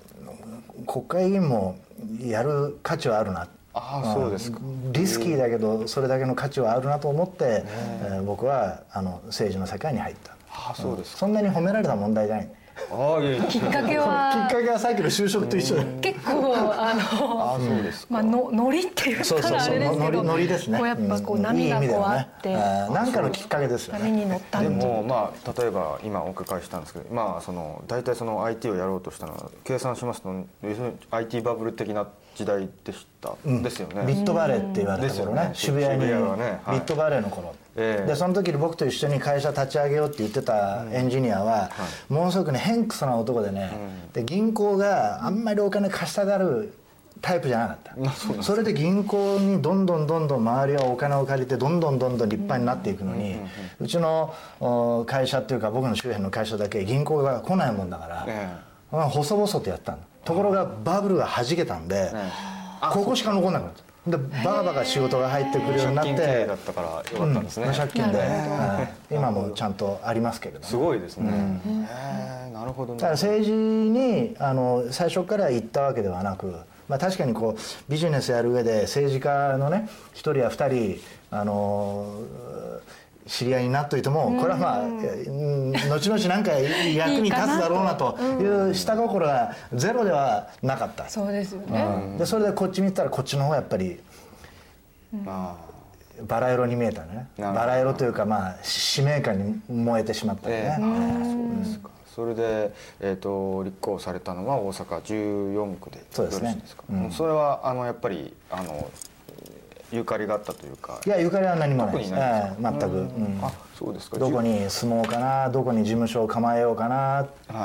[0.87, 1.76] 国会議員も
[2.20, 4.58] やる価値はあるなああそうですか。
[4.92, 8.18] リスキーだけどそれだけの価値はあるなと思って、え。
[8.20, 10.32] ー僕はあの政治の世界に入った。
[10.50, 11.18] ああそうですか。
[11.18, 12.50] そんなに褒められた問題じゃない。
[12.90, 15.76] ああいきっかけきっはかけはさっきの就職と一緒。
[15.76, 18.14] で結構あのあそうですか。
[18.14, 19.74] まあのノリって言ったらあそうそうそう。
[19.74, 20.78] れですけどノリですね。
[20.78, 21.42] こうやっぱこううん。
[21.42, 24.00] 波がこうあってあーなんかのきっかけですよね。
[24.00, 30.28] 波に乗ったでもまあ例えば今お伺いしたんですけどまあその大体その IT をやろうとしたのは計算しますと
[30.62, 34.05] 要するに IT バブル的な時代でした、ですよね。
[34.07, 35.42] ビットバレーって言われた頃ね。
[35.42, 36.07] ね渋谷に。
[36.07, 38.07] ビットバレーの頃、ええ。
[38.07, 41.71] でその時に僕と一緒に会社立ち上げようって言ってたエンジニアは、
[42.09, 43.71] ものすごくね偏屈な男でね、
[44.12, 46.75] で銀行があんまりお金貸したがる
[47.21, 47.79] タイプじゃなかっ
[48.37, 53.37] た、それで銀行にどんどんどんどん周りはお金を借りてどんどんどんどん立派になっていくのに、
[53.81, 58.73] うちのお会社っていうか僕の周辺の会社だけ銀行が来ないもんだから、え。
[58.90, 62.12] まあ細々とやったのところがバブルが弾けたんで、
[62.80, 63.92] ここしか残んなくなった。
[64.06, 69.14] でバカバカ仕事が入ってくるようになっ借金だったからよかったんですね、うん借金で、はい。
[69.14, 70.66] 今もちゃんとありますけれども。
[70.66, 72.94] すごいですね、へえなるほど。
[72.94, 76.52] ねだから政治にあの最初から行ったわけではなく、
[76.88, 82.22] まあ、確かにこうビジネスやる上で政治家のね1人や2人あの
[83.26, 85.72] 知り合いになっといてもこれはまあ、うん。
[85.72, 91.08] 後々なんか役に立つだろうなという下心がゼロではなかった。
[91.08, 92.18] そうですよね、うん。
[92.18, 94.00] でそれでこっち見てたらこっちの方がやっぱり
[95.26, 95.56] あ
[96.26, 97.28] バラ色に見えたね。
[97.38, 101.24] バラ色というかまあ使命感に燃えてしまったよね、ええ。
[101.24, 101.90] そうですか。
[102.14, 108.90] それで、えー、と立候補されたのは大阪14区でそうですねいですかそれはあのやっぱりあの
[109.92, 111.00] ゆかりがあったというか。
[111.05, 112.11] いやゆかりは何もないです。
[112.12, 113.38] ない全く、うん。
[113.42, 114.18] あそうですか。
[114.18, 117.22] どこに住もうかなどこに事務所を構えようかな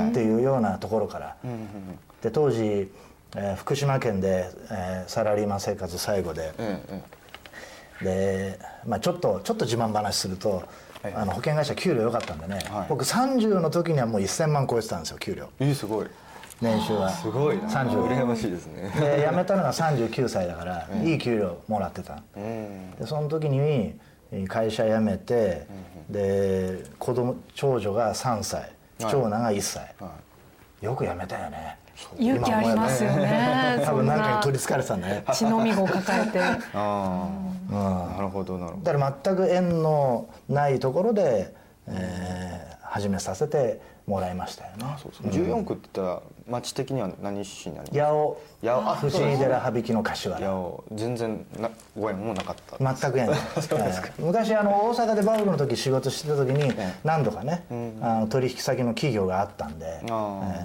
[0.10, 1.36] っていうようなところから、
[2.22, 2.92] で当時、
[3.36, 6.54] えー福島県で、えーサラリーマン生活最後で、
[8.02, 10.64] で、まあ、ちょっとちょっと自慢話すると、
[11.04, 12.86] はいあの保険会社給料良かったんでね、はい。
[12.90, 15.48] 僕30の時にはもう1000万超えてたんですよ給料。
[15.60, 16.08] えすごい
[16.62, 17.10] 年収は。
[17.10, 17.64] すごいな。
[17.68, 18.92] 30羨ましいですね。
[19.00, 22.22] で辞めたのが39歳だから、いい給料もらってた。
[22.36, 22.92] うん。
[22.92, 23.96] でその時に
[24.48, 25.68] 会社辞めて、
[26.10, 28.72] で子供長女が3歳。
[29.00, 30.12] 長男が1歳、は
[30.82, 31.78] よく辞めたよね。
[32.18, 33.82] 勇気ありますよね。
[33.84, 35.24] 多分なんかに取りそつかれてたんだね。
[35.34, 36.40] 血のみごを抱えて。
[36.74, 37.30] あ
[37.72, 38.84] あなるほどなるほど。
[38.84, 41.54] だから全く縁のないところで、
[41.88, 44.86] えー始めさせてもらいましたよね。
[45.02, 48.00] そうですか14区って言ったら町的には何市になります？
[48.02, 48.38] 八尾。
[48.64, 48.90] 八尾。
[48.90, 52.78] あ藤井寺羽曳の柏いや全然なご縁もなかった。
[52.96, 57.66] 全く縁ないえー昔あの大阪でバブルの時仕事してた時に何度かね、
[58.02, 60.14] あの取引先の企業があったんで、えあ。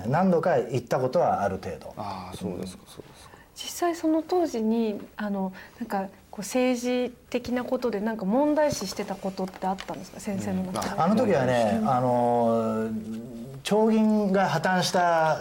[0.06, 1.92] ー何度か行ったことはある程度。
[1.96, 3.32] ああそうですかそうですか。
[3.56, 10.18] 実際その当時にあのなんかこう政治的なことでなんか問題視してたことってあったんですか？
[10.18, 15.38] 先生の中で、あの時はね、あのー長銀が破綻した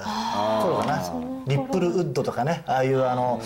[0.62, 1.02] 頃かな。
[1.48, 2.62] リップルウッドとかね。
[2.68, 3.42] ああいうあの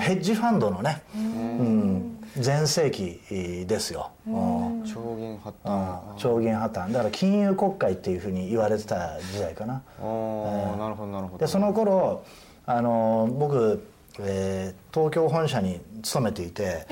[0.00, 3.20] ヘッジファンドのね、うん、全盛期
[3.68, 4.82] ですよ、うん。
[4.84, 5.72] 長銀発うん。
[5.72, 9.74] 端長銀破綻だから金融国会っていうふうに言われてた時代かな。
[9.74, 11.38] ああなるほどなるほど。
[11.38, 12.24] でその頃
[12.66, 13.86] あの僕、
[14.20, 16.86] えー東京本社に勤めていて、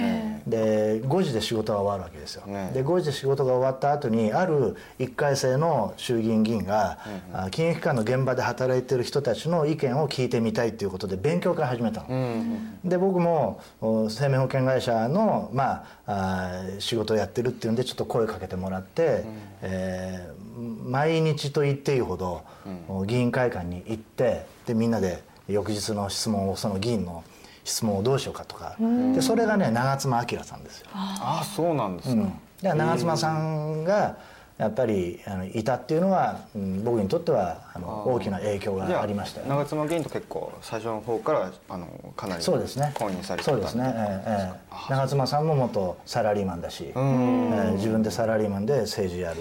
[0.47, 6.99] で5時で仕事が終わるわけですよ、ねで5時で仕事が終わった後にある1回生の衆議院議員が、
[7.33, 19.25] あ金融機関の現場で働いてる人たちの意見を聞いてみたいっていうことで勉強会始めたの、うんで僕もお生命保険会社の、まあ、あー仕事をやってるっていうんでちょっと声かけてもらって、
[19.63, 22.43] えー毎日と言っていいほど、
[22.89, 27.25] お議員会館に行ってでみんなで翌日の質問をその議員の
[27.65, 28.77] 質問をどうしようかとか。
[29.15, 30.89] でそれがね長妻昭さんですよ。
[30.93, 32.23] ああそうなんですか。
[32.63, 34.17] で長妻さんが
[34.59, 39.47] やっぱりあのいたっていうのは、うん僕にとってはあの大きな影響がありましたよ。
[39.47, 39.51] ね。
[39.51, 42.93] 長妻議員と結構最初の方からあのかなりそうですね。
[42.95, 43.93] 公認されてたそうですね。
[43.95, 44.91] ええええ。
[44.91, 47.53] 長妻さんも元サラリーマンだし、えん。
[47.53, 49.41] え自分でサラリーマンで政治やる。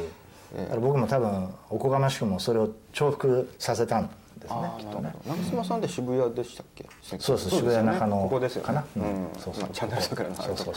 [0.58, 4.10] だから僕も多分おこがましくもそれを重複させたん
[4.46, 4.76] ですねあ。
[4.80, 5.14] きっとね。
[5.28, 6.86] 長妻さんって渋谷でしたっけ？
[7.02, 8.68] そうそう渋谷中野ここですよね。
[8.68, 8.86] かな？
[9.38, 9.64] そうそう。
[9.64, 10.74] まあチャンネル桜のそうそう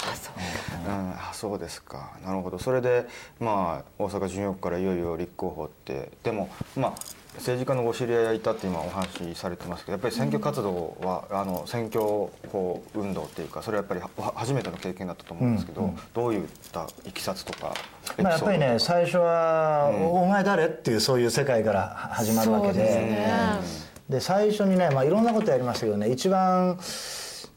[0.88, 1.58] あそう。
[1.58, 2.10] ですか。
[2.24, 2.58] なるほど。
[2.58, 3.06] それで
[3.38, 6.94] まあ大阪14区からいよいよ立候補ってでもまあ
[7.38, 17.74] 政治家のご知り合いがいたって今お話しされてますけどやっぱり選挙活動は、あの選挙こう運動っていうかそれはやっぱりは初めての経験だったと思うんですけど、どういったいきさつとか
[18.18, 22.72] まあやっぱりね最初は、お前誰?」っていうそういう世界から 始まるわけで。
[22.72, 23.60] すでね。
[24.08, 26.08] で最初にね、まあ、いろんなことやりましたけどね。
[26.08, 26.78] 一番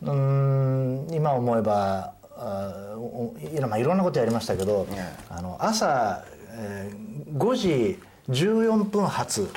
[0.02, 9.50] うーん今思えばあおいやまあいろんなことやりましたけど、ねあの朝、えー5時14分発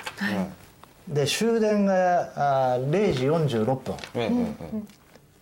[1.08, 3.12] で終電があー0
[3.48, 4.86] 時46分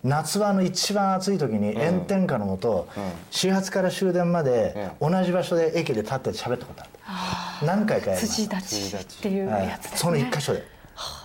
[0.03, 2.89] 夏場の一番暑い時に炎天下のもと、
[3.31, 6.85] 始発から終電までえ同じ場所で駅で立って喋ったことあ
[7.61, 7.65] る。
[7.65, 8.61] 何回かやりました。
[8.61, 10.63] 辻立ちっていうはいやつですね、その一箇所で。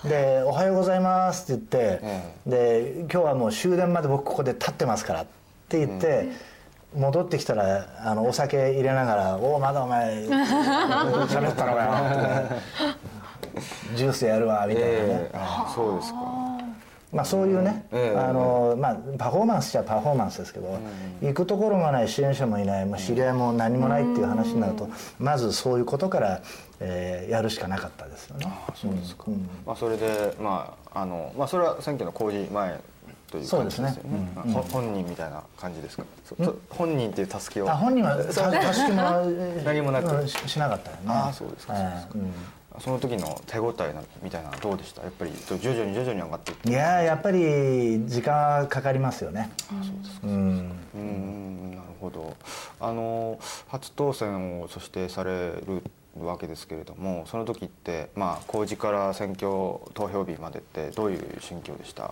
[0.05, 5.27] で「おはようございます」って言って、で「今日はもう終電まで僕ここで立ってますから」っ
[5.69, 6.29] て言って、
[6.97, 12.49] 戻ってきたらあのお酒入れながら「おおまだお前 喋ったのかよ」
[13.95, 16.19] ジュースやるわ」みたいなね、ええああそうですか。
[17.11, 20.79] まあ、そういうね、ええあのまあ、パフォーマンスじゃパフォーマンスですけど、
[21.23, 26.41] 行くところがない支援者もいないもう知り合いも何もないっていう話になると、まずそういうことから、
[26.81, 28.47] えーやるしかなかったですよね。
[28.75, 29.25] そうですか、
[29.67, 32.79] まあ、それで、まああのまあ、それは選挙の公示前
[33.31, 33.89] というそうですね。
[33.89, 34.13] 感じです
[34.55, 34.63] よね。
[34.73, 36.05] 本人みたいな感じですか？
[36.25, 37.71] そそ本人っていうたすきを。
[37.71, 39.03] あ本人はたたすきも
[39.65, 40.15] 何もなく。
[40.15, 41.03] うんししなかったよね。
[41.09, 42.15] ああそうですかそうえですか。
[42.81, 45.03] その時の手応えなみたいなどうでした？
[45.03, 46.69] やっぱり徐々に徐々に上がっていって。
[46.69, 49.51] いやーやっぱり時間はかかりますよね。
[50.23, 50.73] うん。
[50.95, 52.37] うんなるほど。
[52.81, 53.39] あの
[53.69, 55.33] 初当選をそしてされ
[55.67, 55.83] る
[56.25, 59.41] わけですけれどもその時ってまあ公示から選挙
[59.95, 62.11] 投票日までってどういう心境でした？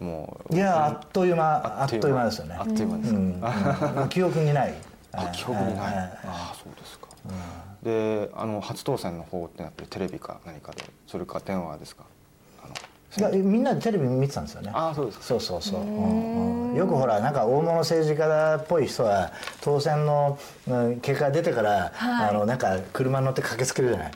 [0.00, 2.56] もういやーあっという間あっという間ですよね。
[2.58, 4.02] あっという間 ですか、うん。
[4.02, 4.74] うん記憶にない。
[5.12, 7.06] あ記憶にない、ええああそうですか、
[7.82, 12.04] であの初当選の方ってやっぱりテレビか何かでそれか電話ですか？
[13.18, 14.70] いやみんなでテレビ見てたんですよね。
[14.74, 15.24] ああそうですか。
[15.24, 16.76] そうそうそう、うんうん。
[16.76, 19.32] よくほらなんか大物政治家っぽい人は
[19.62, 24.12] 当選の、うん結果が出てから、あのなんか車に乗って駆けつけるじゃない。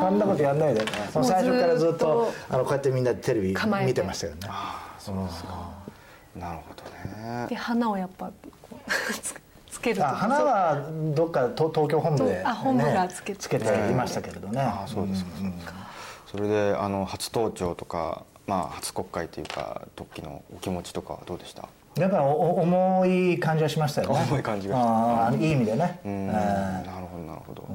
[0.00, 4.40] そんなことやんないで、もう最初からずっとあのこうやってみんなでテレビ見てましたよね。
[5.12, 5.70] ああそうですか。
[6.36, 6.82] なるほど
[7.20, 7.46] ね。
[7.48, 8.26] で花をやっぱ
[8.62, 9.34] こうつ
[9.70, 10.10] つけるとか。
[10.10, 13.38] あ花はどっかと東京本部で、あ本部がつけて。
[13.38, 14.60] つけていましたけれどね。
[14.60, 15.72] ああそうですか、そうですか
[16.30, 21.68] それであの初登庁とかまあ初国会というか時のお気持ちとかはどうでした？
[21.96, 24.26] やっぱりおお重い感じはしましたよね。
[24.28, 26.00] 重い感じがあーいい意味でね。
[26.04, 26.10] うん。
[26.28, 27.66] えなるほどなるほど、へ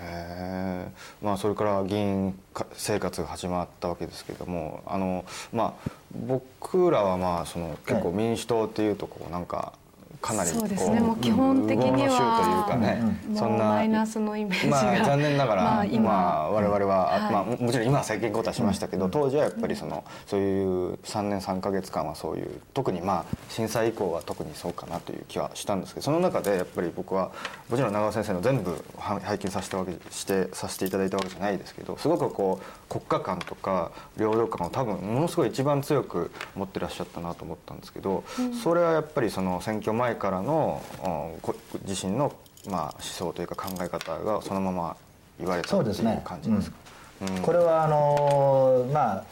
[0.00, 0.88] え
[1.22, 5.90] まあそれから議員か生活が始まったわけですけどもあのまあ
[6.26, 9.72] 僕らはまあその結構民主党っていうとこうなんか
[10.20, 11.00] かなりこそうですね。
[11.00, 14.82] もう基本的にはというかね、そんなマイナスのイメージが。
[14.82, 17.32] まあ残念ながら、まあまあ今我々は、はい。
[17.32, 27.30] まあ、ももちろん今は政権交代しましたけど、当時はやっぱりそのそういう3年3か月間はそういう特にまあ震災以降は特にそうかなという気はしたんですけどその中でやっぱり僕は
[27.68, 38.24] もちろん長尾先生の全部は拝見させたわけしてさせていただいたわけじゃないですけどすごくこう国家観とか領土観を多分ものすごい一番強く持ってらっしゃったなと思ったんですけど、
[38.62, 41.54] それはやっぱりその選挙前からのうんこ
[41.86, 42.32] 自身の
[42.68, 44.96] まあ思想というか考え方がそのまま
[45.38, 46.76] 言われたっていう感じですか？
[47.22, 47.42] うん。
[47.42, 49.24] これはあのーまあ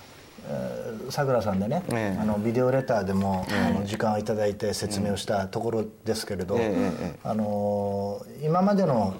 [0.49, 2.21] えーさくらさんでね、ええ。
[2.21, 7.19] あのビデオレターでも、あの時間をいただいて説明をしたところですけれど、ええええ。
[7.25, 9.15] あのー今までの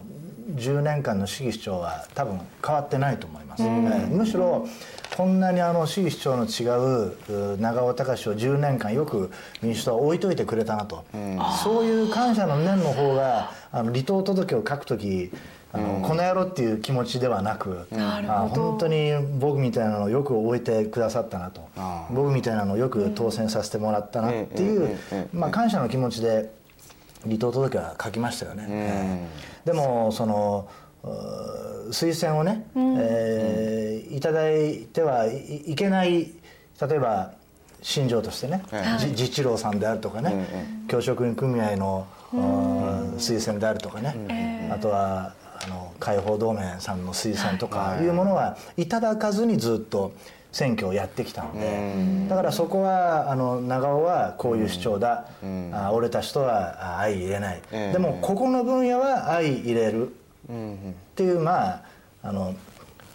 [0.51, 4.67] 10年間の市議市長は多分変わってないと思います、ええむしろ
[5.17, 9.31] こんなにあの市議市長の違うう長尾隆を10年間よく
[9.63, 11.05] 民主党は置いといてくれたなと、
[11.65, 15.33] そういう感謝の念の方があの離党届を書く時
[15.73, 21.69] あの、この野郎っていう気持ちではなく、あ本当に僕みたいなのをよく置いてくださったなと。
[22.11, 26.51] 僕みたいなのをよく当選させてもらったなっていう、ええええええまあ、感謝の気持ちで
[27.25, 30.69] 離党届は書きましたよね、ええでもその
[31.91, 36.31] 推薦をね、えーいただいてはいいけない
[36.81, 37.33] 例えば
[37.83, 38.63] 新庄としてね、
[38.99, 50.13] じ自治郎さんであるとかね、教職員組合のうー推薦であるとかね、あとはあの解放同盟さんの推薦とかいうものはいただかずにずっと
[50.53, 55.27] 選挙をやってきたのでだからそこはあの長尾はこういう主張だ、
[55.73, 60.09] あ俺たちとはあ相入れない、ええでもここの分野は相入れる。
[60.09, 60.11] っ
[61.15, 61.83] ていうまあ
[62.23, 62.55] あの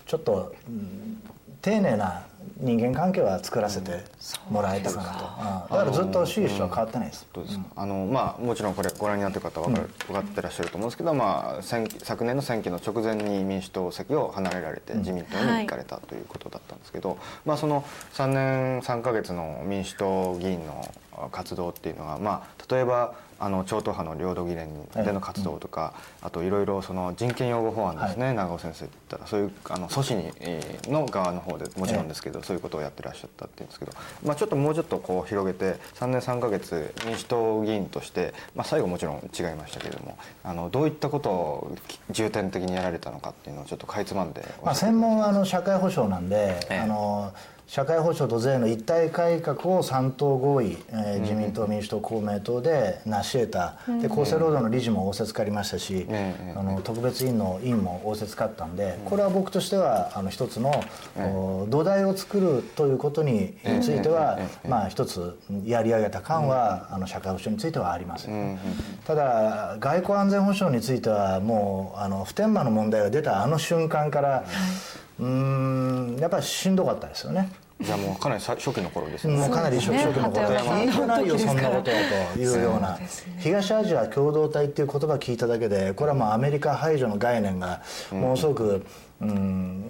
[0.05, 1.21] ちょっと、うん
[1.63, 2.25] 丁寧な
[2.57, 4.03] 人間関係は作らせて
[4.49, 5.77] もらえたかなと、うん。
[5.77, 7.57] だからずっと市議主長は変わってないです、どうです。
[7.57, 20.91] か、あのまあ、もちろんこれご覧になってる方は分かる分かってらっしゃると思うんですけど、まあ、選昨年の選挙の直前に民主党席を離れられて自民党に行かれたということだったんですけど、まあ、その3年3か月の民主党議員の
[21.31, 33.91] 活動っていうのは、まあ、例えばあの超党派の領土議連での活動とか、あといろいろその人権擁護法案ですね、長尾先生って言ったらそういうあの阻止にえーの側の方でもちろんですけど、そういうことをやってらっしゃったっていうんですけど、
[34.23, 41.75] まあ、ちょっともうちょっとこう広げて3年3か月民主党議員として、まあ、最後もちろん違いましたけれどもあのどういったことを
[42.11, 46.79] 重点的にやられたのかっていうのをちょっとかいつまんでまあ、専門はあの社会保障なんで、ええ。
[46.79, 47.33] あの
[47.73, 60.83] 社会保障と税の一体改革を三党合意、えー自民党、民主党、公明党で成し得た、で厚生労働の理事も仰せつかりましたし、ええあの特別委員の委員も仰せつかったんで、これは僕としてはあの一つの、
[61.17, 68.29] お土台を作るということについては、ええまあ、一つやり上げた感は、あの社会保障についてはあります、
[69.03, 74.43] ただ外交安全保障についてはもうあの普天間の問題が出たあの瞬間から、
[75.19, 77.49] うーんやっぱりしんどかったですよね。
[77.81, 79.35] じゃあもうかなりさ初期の頃ですね。
[79.35, 80.31] もうかなり初期の頃。
[80.49, 81.97] で聞いてないよそんなことは
[82.33, 82.97] というような
[83.39, 87.81] 東アジア共同体っていう言葉聞いただけでこれはもうアメリカ排除の概念が
[88.11, 88.85] ものすごく
[89.21, 89.83] うん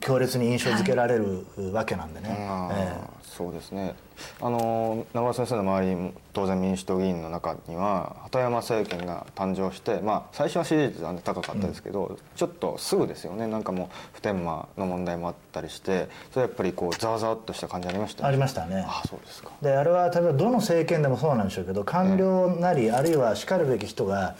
[0.00, 2.46] 強烈に印象づけられるわけなんでね。
[2.48, 3.94] あーえそうですね。
[4.40, 13.46] あの長尾先生の周りに当然民主党議員の中には鳩山政権が誕生して、まあ、最初は支持率はね高かったですけど、ちょっとすぐですよね。
[13.46, 18.84] なんかもう普天間の問題もあったりしてそれやっぱりこうざわざわっとした感じありましたありましたね。
[18.84, 19.50] あそうですか。
[19.62, 24.34] であれは例えばどの政権でもそうなんでしょうけど官僚なり、あるいはしかるべき人が、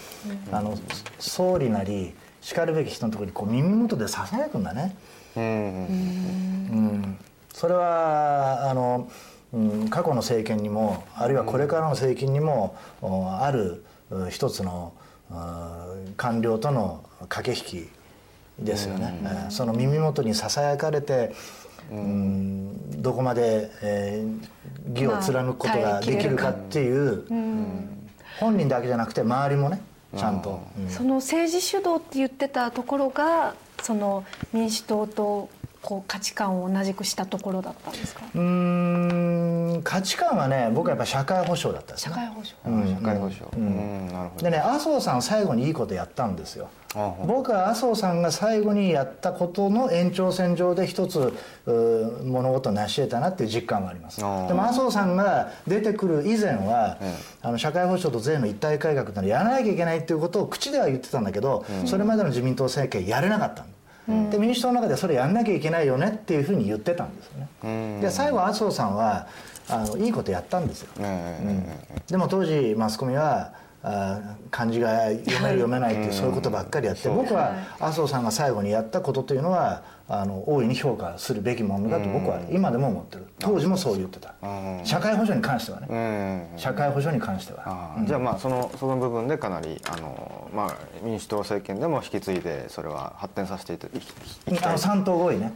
[0.51, 0.77] あの
[1.21, 4.97] 総理なりしかるべき人のところにこう耳元でささやくんだね。
[5.37, 5.51] うんうん。
[5.53, 7.19] うん
[7.59, 9.11] それはあの、
[9.53, 14.93] うん、過去の政権にもあるいはこれからの政権にも、おあるう一つの
[15.29, 21.35] うん官僚との駆け引きですよね、えーその耳元にささやかれて、
[21.91, 24.49] うん、どこまで、えー
[24.95, 27.25] 義を貫くことができるかっていう、
[28.39, 29.81] 本人だけじゃなくて周りもね
[30.17, 30.61] ちゃんと。
[30.79, 30.89] うん。
[30.89, 38.23] その政治主導って言ってたところがその民主党とこう価値観を同じくしたところだったんですか？
[38.35, 38.41] うー
[39.79, 42.15] ん価値観はね僕はやっぱ社会保障だったですね。
[42.15, 42.57] 社会保障。
[42.65, 43.57] あー社会保障。
[43.57, 44.45] うん、なるほど。
[44.45, 46.69] でね麻生さん最後にいいことやったんですよ。
[46.95, 51.33] あ僕は麻生さんが最後にやったことの延長線上で一つ
[52.25, 54.17] 物事を成し得たなっていう実感があります。
[54.19, 63.78] でも麻生さんが出てくる以前は、えあの社会保障と税の一体改革っていうのをやらなきゃいけないっていうことを口では言ってたんだけど、それまでの自民党政権やれなかったんだ
[64.31, 67.67] で民主党の中でそれやんなきゃいけないよねっていうふうに言ってたんですよね、う
[67.99, 68.01] ん。
[68.01, 69.27] で最後麻生さんは
[69.69, 70.89] あのいいことやったんですよ、
[72.09, 83.27] でも当時マスコミはあー漢字が読める読めないっていうそういうことばっかりやって僕は麻生さんが最後にやったことというのはあの大いに評価するべきものだと僕は今でも思ってる。
[83.39, 84.35] 当時もそう言ってた。
[84.43, 84.81] うん。
[84.83, 86.47] 社会保障に関してはね。
[86.55, 86.59] うん。
[86.59, 87.97] 社会保障に関しては。
[88.07, 94.71] じゃあまあそのその部分でかなりあの、まあ、民主党政権でも引き継いでそれは発展させていきたい。
[94.71, 95.53] あの三党合意ね、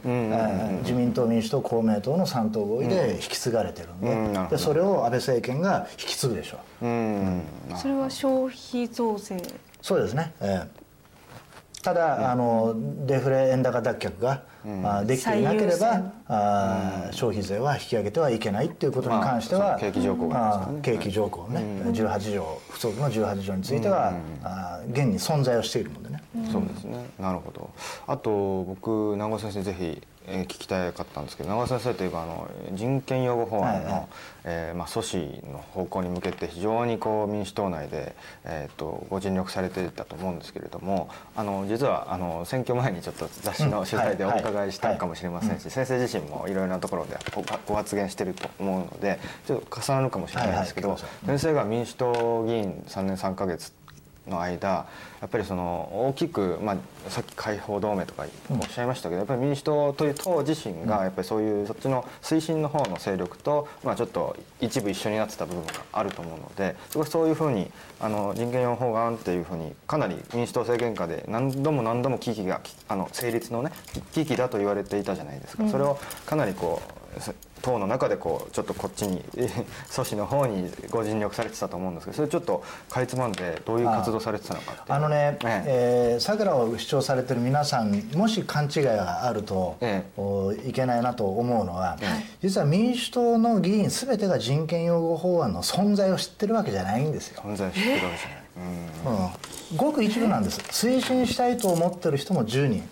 [0.83, 4.01] 自民党民主党公明党の三党合意で引き継がれてるん
[4.33, 6.57] で,、でそれを安倍政権が引き継ぐでしょ。
[6.83, 7.41] ううん。
[7.75, 9.41] それは消費増税。
[9.81, 10.82] そうですね、ええ
[11.83, 12.73] ただ、あの
[13.05, 14.43] デフレ円高脱却が、
[14.83, 16.11] あできていなければ先。
[16.27, 20.33] あ消費税は引き上げてはいけないっていうことに関しては、景気条項ね。
[20.33, 21.59] あ景気条項ね、
[21.91, 27.05] 18条不足の18条については、あ現に存在をしているのでね、そうですね。
[27.19, 27.69] なるほど。
[28.07, 34.07] あと僕長尾先生ぜひ、えー聞きたかったんですけど長尾先生といえばあの人権擁護法案の、はいはい。
[34.45, 44.39] えーまあ、阻止の方向に向けて非常にこう民主党内で、えー、とご尽力されていたと思うんですけれどもあの実はあの選挙前にちょっと雑誌の取材でおはい。
[44.41, 51.09] 伺いしたかもしれませんし、先生自身もいろいろなところでごご発言してると思うのでちょっと重なるかもしれないですけど、はいはい。
[51.09, 53.71] 聞きま先生が民主党議員3年3か月
[54.27, 54.87] の間
[55.21, 56.77] やっぱりその大きく、まあ、
[57.09, 73.71] さっき解放同盟とかおっしゃいましたけど、やっぱり民主党という党自身がやっぱりそういうそっちの推進の方の勢力と、まあ、ちょっと一部一緒になってた部分があると思うのですごいそういうふうにあの人権擁護法案っていうふうにかなり民主党政権下で何度も何度も危機があの成立のね
[74.13, 75.67] 危機だと言われていたじゃないですか。
[75.69, 77.02] それをかなりこう
[77.61, 85.63] 党の中でこうちょっとこっちにえー阻止の方にご尽力されてたと思うんですけどそれちょっとかいつまんでどういう活動されてたのかあのね、え
[86.13, 86.15] え。
[86.17, 91.97] ー、桜を主張されてる皆さんもし勘違いがあると、えおいけないなと思うのは、
[92.41, 97.41] 実は民主党の議員全てが人権擁護法案の存在を知ってるわけじゃないんですよ。
[97.43, 98.43] 存在してるわけじゃない。
[99.05, 99.23] うん。
[99.23, 100.59] うん、ごく一部なんです。
[100.59, 102.83] 推進したいと思ってる人も10人、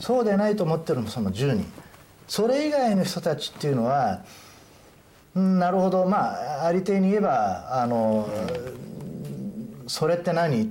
[0.00, 1.72] そうでないと思ってる人も10人
[2.30, 4.20] それ以外の人たちっていうのは
[5.34, 6.06] うんなるほど。
[6.06, 8.28] まあありていに言えばあの、
[9.88, 10.62] それって何？
[10.62, 10.66] っ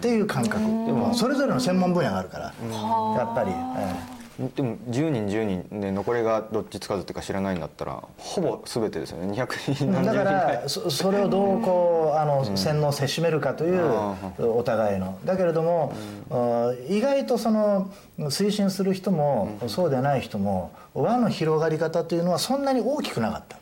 [0.00, 9.32] ていう感覚、でもそれぞれの専門分野があるから、やっぱり、えでも10人10人で残りがどっちつかずっていうか知らないんだったらほぼ全てですよね。
[9.32, 13.82] 200人だからそそれをどうこうあの洗脳せしめるかという
[14.38, 15.18] お互いの。
[15.24, 15.92] だけれども、
[16.30, 23.58] あ意外とその推進する人もそうでない人も輪の広がり方というのはそんなに大きくなかった。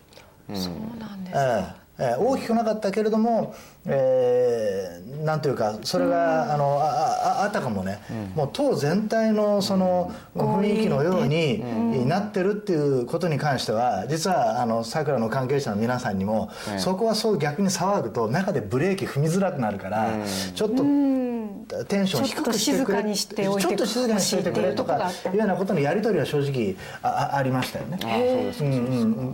[0.54, 3.54] そうなんですええええ大きくなかったけれども、
[3.86, 8.00] えーなんというかそれが、あのああああたかもね、
[8.34, 20.10] もう党全体のその雰囲気のようになってるっていうことに関しては実はあの桜の関係者の皆さんにも、そこはそう逆に騒ぐと中でブレーキ踏みづらくなるから、
[20.54, 20.82] ちょっと。
[21.88, 27.98] テンション低くしてくれちょっと静かにしておいてくれとかいうようなことのやり取りは正直ああありましたよね。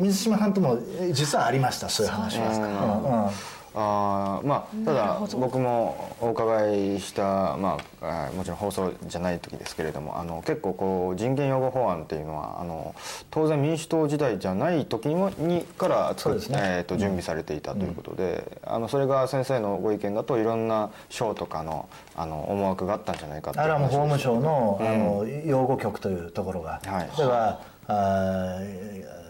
[0.00, 3.32] 水島さんともえ実はありましたそういう話は。
[3.76, 12.94] うんうんあーまあただ僕もお伺いした、まあ、もちろん放送じゃない時ですけれどもあの結構こう人権擁護法案っていうのはあの
[13.30, 16.46] 当然民主党時代じゃない時ににから作っね。
[16.78, 24.88] えーと準備されていたということで、あのそれが先生のご意見だといろんな省とかのあの思惑があったんじゃないかっていうあれはもう法務省の,、うん。
[24.88, 27.10] あの擁護局というところが、はい。
[27.18, 29.25] 例えばあー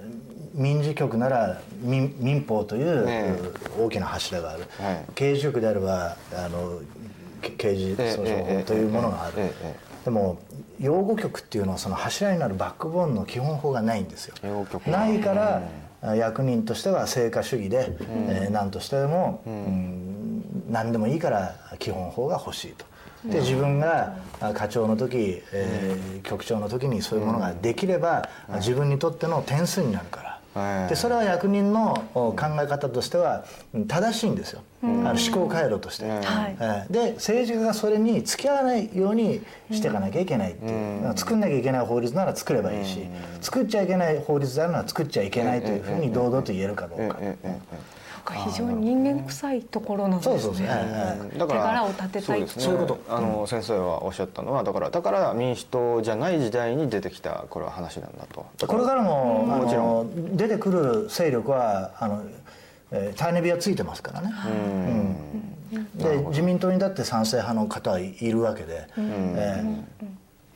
[0.57, 3.37] 民事局なら民民法という、ね
[3.79, 5.05] 大きな柱がある、はい。
[5.15, 6.81] 刑事局であればあの
[7.43, 10.39] け刑事訴訟法というものがある、えええええでも
[10.79, 14.35] 擁護局っていうのはその柱になるバックボーンの基本法がないんですよ。
[14.87, 17.97] ないから、役人としては成果主義で、
[18.29, 20.43] えー何としてでも、うん。
[20.71, 22.85] 何でもいいから基本法が欲しいと。
[23.25, 28.29] で自分があ課長の時、えー局長の時にそういうものができれば、
[28.59, 30.26] 自分にとっての点数になるから。
[30.57, 30.89] はい。
[30.89, 33.45] でそれは役人のお考え方としては
[33.75, 36.05] うん正しいんですよ、あの思考回路として、
[36.91, 43.07] で政治家がそれに付き合わないようにしていかなきゃいけないっていう、作んなきゃいけない法律なら作ればいいし、
[43.43, 47.19] 作っちゃいけない法律であるなら作っちゃいけないというふうに堂々と言えるかどうか、
[48.27, 50.39] か非常に人間臭いところなんですね。
[50.39, 52.62] そうそうそう、えええだから手柄を立てたいそうですね。
[52.64, 52.99] そういうこと。
[53.09, 58.45] あの先生はおっしゃったのはだからだから民主党じゃない時代に出てきたこれは話なんだと。
[58.59, 62.22] だこれからも、あもちろの出てくる勢力はあの、
[62.91, 64.33] えー、ターネビはついてますからね、
[65.72, 65.89] うん。
[65.95, 69.85] で自民党にだって賛成派の方はいるわけで、えー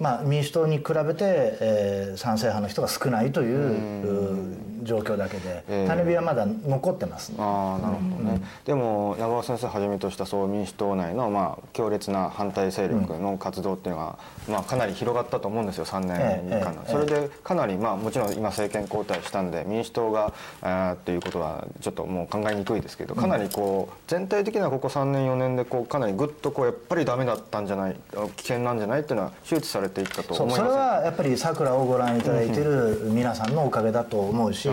[0.00, 5.96] まあ、民主党に比べて、えー賛成派の人が少ないという、う状況だけで、えー。
[5.96, 14.18] ネビはまだ残ってます、ああなるほどね、でも長尾先生はじめとしたそう民主党内の、まあ、強烈な反対勢力の活動っていうのが、
[14.50, 27.96] まあ、かなり広がったと思うんですよ3年間それでかなり、まあ、もちろん今政権交代したんで民主党があーっていうことはちょっともう考えにくいですけどかなりこう全体的なここ3年4年でこうかなりぐっとこうやっぱりダメだったんじゃない
[28.36, 34.68] 危険なんじゃないっていうのは周知されていったとそうそれ思いますはやっぱり桜をご覧いただいている皆さんのおかげだと思うし、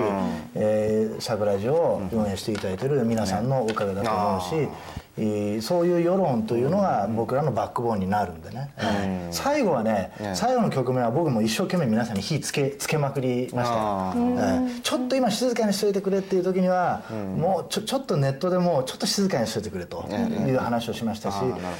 [0.55, 5.06] えー桜寺を運営していただいている皆さんのおかげだと思うし、えー
[5.61, 14.13] そういう世論というのが僕らのバックボーンになるんでね、えー最後はね、最後の局面は僕も一生懸命皆さんに火つけつけまくりました。
[14.83, 17.01] ちょっと今静かにしといてくれっていう時には、
[17.35, 21.37] もうちょちょっとネットでもうちょっと静かにしといてくれという話をしましたし、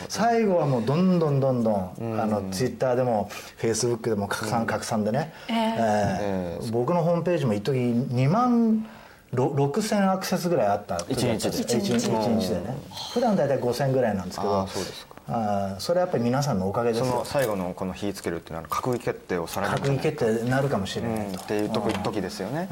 [0.09, 8.96] 最後はもうどんどんどんどん、あのツイッターでもフェイスブックでも拡散拡散でね、えー僕のホームページも一時2万ろ
[9.33, 10.97] 6000アクセスぐらいあった。
[10.99, 12.77] 時だったんすよ一日で一日一日でね。
[13.13, 15.17] 普段大体5000ぐらいなんですけどそうですか。
[15.29, 17.05] あーそれはやっぱり皆さんのおかげですよ。
[17.05, 21.41] その最後のこの火つけるっていうのは閣議決定をされる閣議決定なるかもしれないと。
[21.41, 22.69] っていう時時ですよね。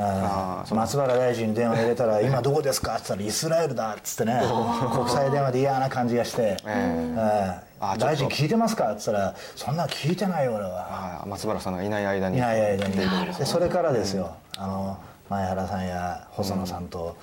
[0.72, 4.41] 松原大臣に電話入れたら「今どこですか?」って言ったら「イスラエルだ」っつってね。
[4.95, 12.38] 国際電話で嫌な感じがして「えー大臣聞いてますか?」って言ったら「そんな聞いてないよ俺は」松原さんがいない間に。
[12.38, 12.95] いない間に。
[13.38, 14.32] でそれからですよ。
[14.58, 14.97] あの
[15.30, 17.16] 前原さんや細野さんと、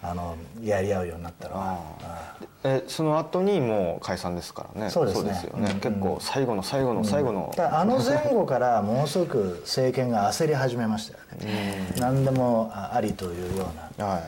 [0.00, 1.78] あのやり合うようになったのは、
[2.62, 4.90] えその後にもう解散ですからね。
[4.90, 5.48] そうですね。
[5.52, 5.74] よね。
[5.80, 7.52] 結構最後の最後の最後の。
[7.58, 13.66] あの前後からものすごく政権が焦り始めましたよね、何でもあありというよ
[13.98, 14.06] うな。
[14.06, 14.22] はい。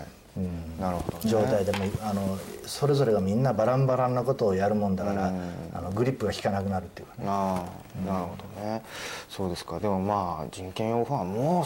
[0.80, 1.30] なるほど、ね。
[1.30, 5.32] 状態でもあのそれぞれがみんなバランバランなことをやるもんだから、
[5.72, 7.24] あのグリップが効かなくなるっていうかね。
[7.28, 8.10] ああ。
[8.10, 8.82] なるほどね。
[9.28, 9.78] そうですか。
[9.78, 11.64] でもまあ人権擁護はもう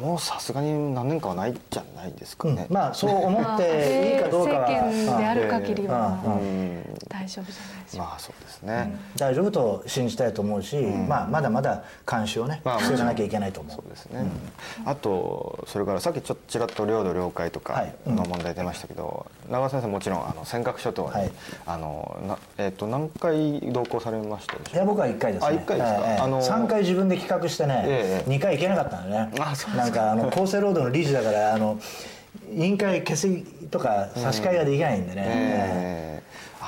[0.00, 4.68] もうさすがに何年かはないじゃないですかね、まあそう思っていいかどうかは。
[4.68, 6.32] 政権である限りはうん。
[6.32, 6.98] うん。
[7.08, 8.04] 大丈夫じゃないでしょうか。
[8.10, 13.76] まあそうですね、大丈夫と信じたいと思うし、まあ、まだまだ監視をねまあしていかなきゃいけないと思う。
[13.76, 14.24] そうですね、
[14.84, 21.30] あとそれからさっきちょっとちらっと領土領海とかの問題出ましたけど、長尾先生もちろんあの尖閣諸島に、はい。
[21.66, 24.74] あのなえっ、と何回同行されましたでしょう？
[24.74, 25.48] いや僕は1回ですね。
[25.48, 26.00] あ一回ですか？
[26.00, 29.30] ええあの3回自分で企画してね、ええ2回行けなかったのね。
[29.38, 31.78] あそうなんかあの厚生労働の理事だからあの
[32.52, 36.22] 委員会欠席とか差し替えができないんでね、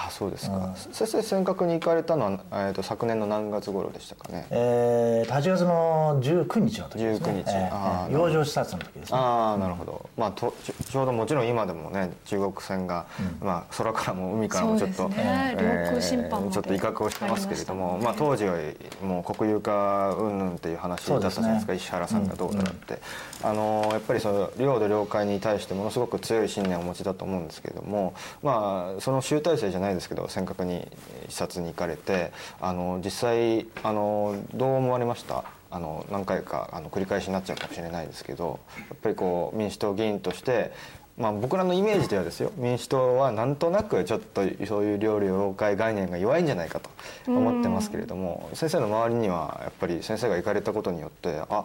[0.06, 7.26] あそうですか、先生尖閣に行かれたのは、えー、と昨年の何月頃でしたかね、えー、8月の19日の時ですね。
[7.26, 7.50] 19日。
[7.50, 9.18] えーええ養生視察の時ですね。
[9.18, 13.06] ああなるほど、まあ、とちょちょうどもちろん今でもね中国船が、
[13.40, 18.56] まあ、空からも海からもちょっと、ね領空侵犯までちょっと威嚇をしてますけれども、ありまあ、当時は
[19.02, 21.72] もう国有化云々っていう話だったじゃないですか。
[21.72, 21.78] ね。
[21.78, 23.00] 石原さんがどうだって、
[23.42, 30.86] あのやっぱりその領土領海に対してものすごく強い信念をお持ちだと思うんですけれども、まあ、その集大成じゃないですけど尖閣に
[31.28, 35.44] 視察に行かれてあの実際あのどう思われました？
[35.68, 40.72] あの何回かあの繰り返しになっちゃうかもしれないですけどやっぱりこう民主党議員として、
[41.18, 42.52] まあ、僕らのイメージではですよ。
[42.56, 46.90] 民主党はなんとなくちょっとそういう領領領海概念が弱いんじゃないかと
[47.26, 51.64] 思ってますけれども先生の周りにはやっぱり先生が行かれたことによってあ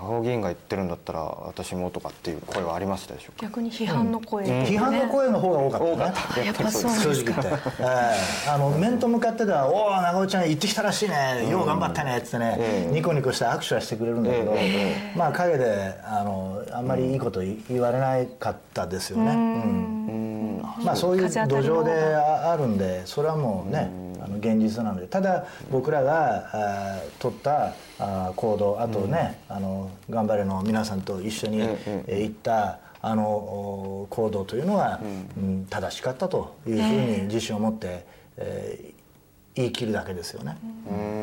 [0.00, 3.46] 長尾議員が言ってるんだったら私もとかっていう声はありましたでしょうか？
[3.46, 5.92] 逆に批判の声、批判の声の方が多かったね。
[5.92, 7.84] 多かったやっぱそうです正直言って、え
[8.46, 11.48] えあの面と向かってでは「おお長尾ちゃん行ってきたらしいね。
[11.48, 19.32] よう頑張ったね」っつってね、ええニコニコして握手はしてくれるんだけど、えまあ陰であのあんまりいいこと言われなかったですよね。
[19.32, 20.62] うん。
[20.84, 23.90] まあそういう土壌であるんでそれはもうね、
[24.24, 25.06] あの現実なので。
[25.06, 27.74] ただ僕らが取った
[28.34, 35.00] 行動あとね、あの頑張れの皆さんと一緒に、ええー行ったあのお行動というのは、
[35.36, 35.66] うん。
[35.68, 38.06] 正しかったというふうに自信を持って、
[38.36, 39.02] えー
[39.54, 40.56] 言い切るだけですよね、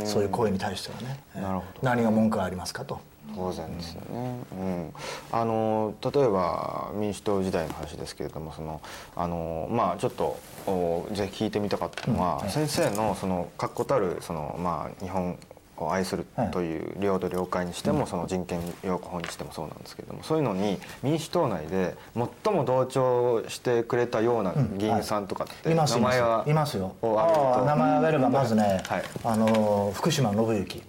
[0.06, 1.66] そういう声に対してはね、えーなるほど。
[1.82, 3.00] 何が文句がありますかと。
[3.36, 4.94] 当然ですよね、うん、
[5.32, 8.82] あの例えば民主党時代の話ですけれどもその
[9.16, 15.38] あの、まあ、ちょっとおぜひ聞いてみたかったのは、先生のその確固たるその、まあ、日本
[15.78, 21.96] を愛するという領土領海にしても、その人権擁護法にしてもそうなんですけれどもそういうのに民主党内で
[22.44, 26.18] 最も同調してくれたような議員さんとかって、いますいます。
[26.18, 26.96] 名前はいますよ。
[27.02, 29.04] 名前挙げればまずね、はい。
[29.24, 30.84] あの福島信之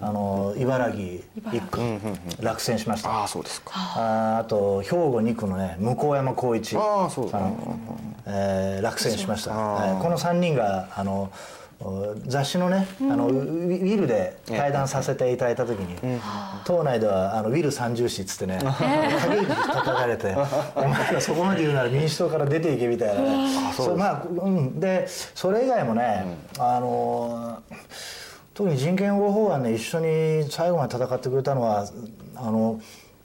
[0.00, 1.02] あの茨城
[1.52, 1.80] 一区
[2.40, 3.10] 落選しました。
[3.10, 3.72] ああそうですか。
[3.74, 6.76] ああと兵庫2区のね向山光一。
[6.76, 7.56] ああそうさん、
[8.26, 10.02] えー落選しました、はい。
[10.02, 11.30] この3人があの
[11.80, 16.20] お雑誌のねあのウィルで対談させていただいた時に、
[16.64, 20.34] 党内ではあのウィル三重視っつってね竹内叩かれて
[20.74, 23.72] 「お前らそこまで言うなら民主党から出ていけ」みたいなね。
[23.74, 26.24] それまあうん、でそれ以外もね、
[26.58, 27.58] あの
[28.56, 31.86] 特に人権擁護法案ね一緒に最後まで戦ってくれたのは
[32.34, 32.80] あの、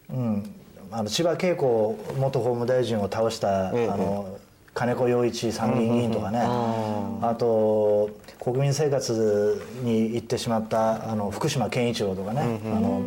[0.09, 0.55] うん、
[0.91, 4.38] あの千葉恵子元法務大臣を倒した、あの
[4.73, 8.09] 金子洋一参議院議員とかね、あと
[8.41, 13.01] 国民生活に行ってしまったあの福島健一郎とかね、あの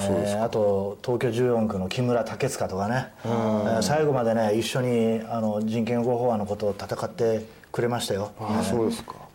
[0.00, 8.32] えーあと東京14区の木村武塚とかね、えー最後までね一緒にあの人権擁護法案のことを戦ってくれましたよ。
[8.40, 9.27] ああそうですか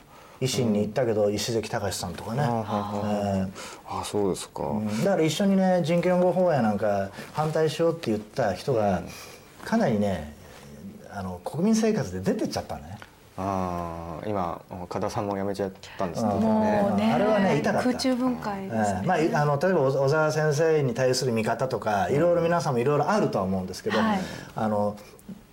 [0.44, 3.48] 維新に行ったけど石関隆さんとかね、えー
[3.88, 4.64] ああそうですか、
[5.04, 9.04] だから一緒にね人権擁護法案なんか反対しようって言った人が
[9.64, 10.34] かなりね
[11.12, 12.98] あの国民生活で出てっちゃったね。
[13.36, 17.88] ああ今加田さんも辞めちゃったんですけどもうねあれはね痛かった。
[17.90, 24.20] 空中分解ですね、ええまあい、あの例えば小小沢先生に対する見方とかいろいろ皆さんもいろいろあるとは思うんですけど、はい。
[24.56, 24.98] あの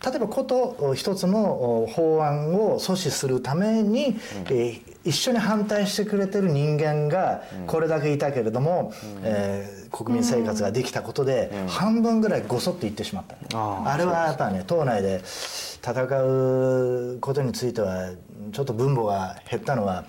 [0.05, 4.17] 例えばこと一つのお法案を阻止するために、
[4.47, 8.93] えー一緒に反対してくれてる人間がこれだけいたけれども、
[9.23, 18.11] えー国民生活ができたことで半分ぐらいごそっといってしまった、あああれはやっぱね党内で戦うことについては
[18.53, 20.05] ちょっと分母が減ったのは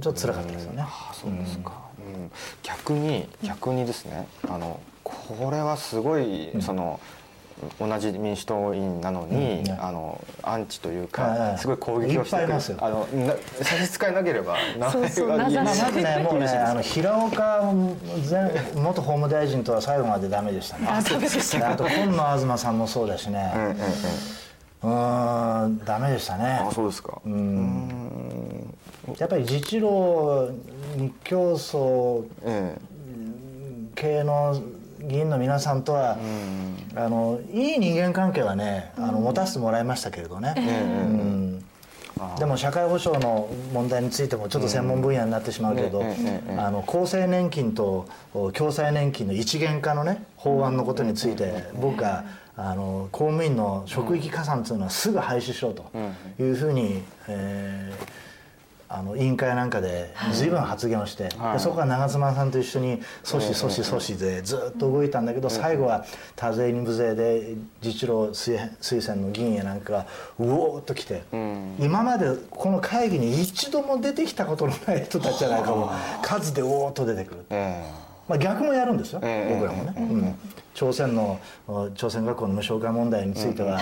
[0.00, 0.84] ちょっと辛かったですよね。
[0.86, 2.30] あそうですか、うん。
[2.62, 7.00] 逆に逆にですねあのこれはすごい、その
[7.78, 11.58] 同じ民主党員なのに、うんあのアンチというはいかはい。
[11.58, 15.00] すごい攻撃をしてくるあのな差し支えなければ名前
[16.02, 17.62] ねもうね あの平岡
[18.30, 20.86] 前元法務大臣とは最後までダメでしたね。
[20.88, 25.64] あダメでしたであと今野東さんもそうだしね、うんうんうん。
[25.64, 26.60] うんダメでしたね。
[26.68, 27.20] あそうですか。
[29.18, 30.48] やっぱり自治労
[30.96, 32.78] 日教組え。
[33.94, 34.56] 系の
[35.00, 36.18] 議員の皆さんとは、
[36.96, 41.64] あのいい人間関係はねあの持たせてもらいましたけれどね、うん。
[42.38, 46.02] でも社会保障の問題についてもちょっと専門分野になってしまうけれど、
[46.56, 48.08] あの厚生年金と
[48.54, 52.24] 共済年金の一元化のね法案のことについて僕が
[52.56, 55.92] あの公務員の職域加算というのはすぐ廃止しろと
[56.40, 58.27] いうふうに、えー
[58.90, 61.52] あの委員会なんかで随分発言をして、はい。
[61.54, 66.04] でそこは長妻さんと一緒に阻止阻止阻止でずっと動いたんだけど最後は
[66.36, 70.06] 多勢に無勢で自治労推推薦の議員やなんかが
[70.38, 71.22] うおーっと来て、
[71.78, 75.90] 今までこの会議に一度も出てきたことのない人たちじゃないかも。
[76.22, 77.44] 数でおーっと出てくる。
[77.50, 79.54] えまあ、逆もやるんですよ、ええ。
[79.54, 80.34] 僕らもね、うん。
[80.74, 83.80] 朝鮮のお朝鮮学校の無償化問題については、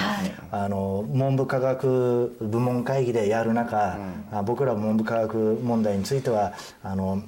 [0.51, 3.99] あの文部科学部門会議でやる中、
[4.33, 7.23] あ僕ら文部科学問題についてはあの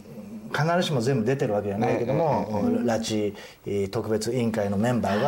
[0.53, 2.47] 必ずしも全部出てるわけじゃないけども、
[2.85, 3.35] 拉致
[3.67, 5.21] えー特別委員会のメンバー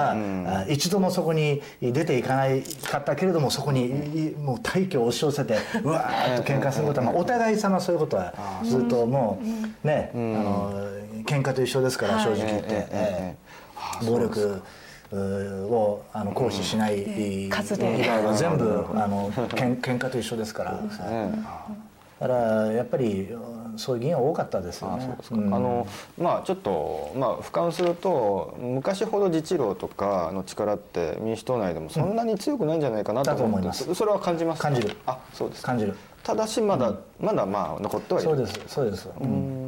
[0.47, 4.37] が、あ一度もそこに出ていかないかったけれどもそこにい。
[4.37, 8.33] もう大挙を押し寄せて うわーっと喧嘩することは、まあ、お互い様そういうことは
[8.65, 9.39] ずっとも
[9.85, 10.73] うね、あの
[11.25, 13.51] 喧嘩と一緒ですから正直言って、ええ
[14.07, 14.63] 暴力
[15.13, 18.01] をあの行使しない数で。
[18.01, 20.81] 以外は全部あの喧嘩と一緒ですから、
[22.21, 23.29] だからやっぱり
[23.77, 24.97] そういう議員は多かったですよね。
[24.99, 25.87] あそうですか、あの
[26.19, 33.85] まあちょっとまあ俯瞰すると昔ほど自治労とかの力って民主党内でもそんなに強くないんじゃないかなと思って、だと思います。
[33.85, 34.69] そそれは感じますか？
[34.69, 34.97] 感じる。
[35.07, 35.69] あそうですか。
[35.69, 35.97] 感じる。
[36.23, 38.29] ただしまだ、まだまあ残ってはいる。
[38.29, 38.61] そうです。
[38.67, 39.60] そうです、うーん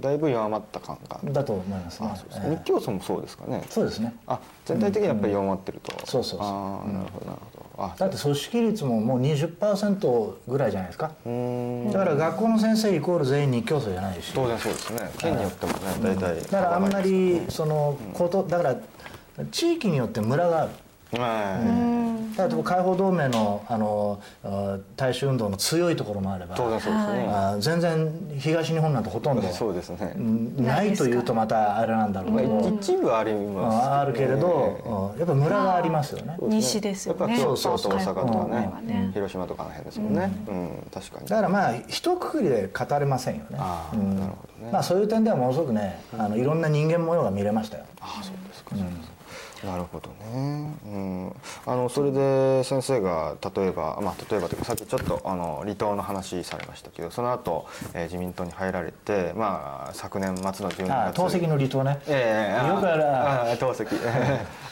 [0.00, 1.20] だいぶ弱まった感が。
[1.24, 2.10] だと思いますね。
[2.10, 3.62] あ日教組もそうですかね。
[3.68, 4.14] そうですね。
[4.26, 6.48] あ全体的にやっぱり弱まってると、そうそうそう。
[6.48, 7.84] ああなるほどなるほど。
[7.84, 11.12] あだって組織率ももう20%ぐらいじゃないですか。
[11.24, 11.32] うー
[11.88, 11.90] ん。
[11.92, 14.32] だから学校の先生イコール全員日教組じゃないし。
[14.34, 15.10] 当然そうですね。
[15.18, 18.76] 県によってもね大体だからあんまりそのことだから
[19.50, 20.70] 地域によって村がある。
[21.12, 22.36] はい。
[22.36, 32.36] だから解放同盟のあのあ大衆運動の強いところもあれば、当然そうですね、あ全然東日本なんてほとんどそうですね、うんないというとまたあれなんだろう。
[32.36, 35.18] けど、一部あります、ああるけれど、うん。
[35.18, 36.36] やっぱ村がありますよね。
[36.42, 37.20] 西ですよね。
[37.20, 39.10] やっぱ京都と大阪とかね。
[39.14, 40.90] 広島とかの辺ですもんね、うん。
[40.92, 41.26] 確かに。
[41.28, 43.56] だからまあ一括りで語れませんよね。
[43.58, 44.18] ああ、うん。
[44.18, 47.84] なるほどね、まあそういう点ではものすごくね、あのいろんな人間模様が見れましたよ。
[48.00, 49.15] ああそうですか、そうですか
[49.66, 51.32] なるほどね、うん、
[51.66, 61.98] あのそれで先生が例えば、まあ、例えばというかさっきちょっとあの離党の話されましたけどその後、えー自民党に入られて、まあ、昨年末の12月あ党籍の離党ね。
[62.06, 63.04] ええよくある。
[63.04, 63.90] ああ党籍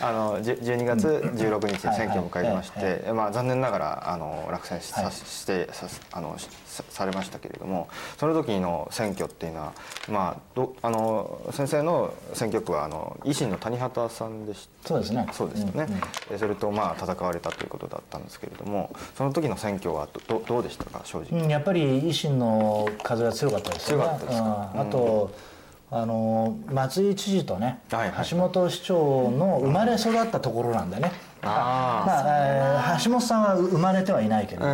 [0.00, 5.12] あのじゅ12月16日に選挙を迎えまして、まあ、残念ながらあの落選し,さ、はい。
[5.12, 9.72] してさあのしさされましたけれどもその時の選挙っていうのは、
[10.08, 14.88] まあ、どあの先生の選挙区はあの維新の谷畑さんでした。
[14.88, 15.26] そうですね。
[15.32, 15.86] そうですよね、
[16.28, 24.04] でそれとまあ戦われたということだったんですけれどもその時の選挙はどどどうでしたか正直、うん、やっぱり維新の風が強かったですよね。
[24.04, 24.72] 強かったですか？
[24.74, 24.80] うん。
[24.80, 25.30] あと、
[25.90, 28.28] あの松井知事とね、はいはい。
[28.28, 31.12] 橋本市長の生まれ育ったところなんでね。
[31.46, 34.66] あまあえー橋本さんは生まれてはいないけれど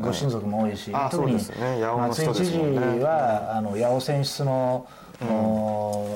[0.00, 2.58] ご親族も多いしあ特に松井知事
[3.00, 4.86] はあの八尾選出の、
[5.22, 6.06] お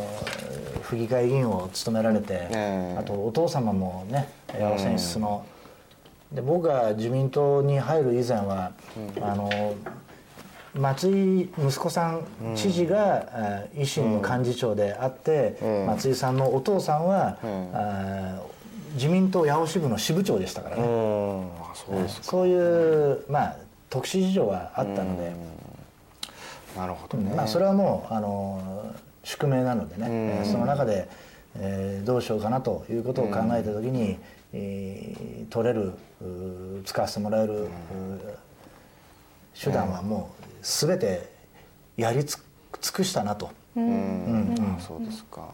[0.82, 5.44] 府議会議員を務められて、ええあとお父様もね八尾選出の、
[6.32, 8.72] で僕が自民党に入る以前は、
[9.20, 9.74] あの
[10.78, 12.22] 松井息子さん
[12.54, 15.86] 知事が、あ維新の幹事長であって、うん。
[15.86, 17.70] 松井さんのお父さんは、うん。
[17.74, 18.42] あ
[18.96, 20.84] 自民党八尾支部の支部長でしたからうね、
[21.74, 23.56] そうですか、そういう、まあ、
[23.88, 25.32] 特殊事情があったので、
[26.76, 31.08] なるほどね、まあ、それはもうあの宿命なのでね、その中で、
[31.58, 34.18] えーどうしようかなということを考えた時に、
[34.52, 35.92] えー取れる
[36.84, 37.68] 使わせてもらえる、
[39.58, 41.30] 手段はもう全て
[41.96, 42.42] やりつ
[42.80, 43.50] 尽くしたなと。
[43.76, 44.54] うん。
[44.78, 45.48] あそうですか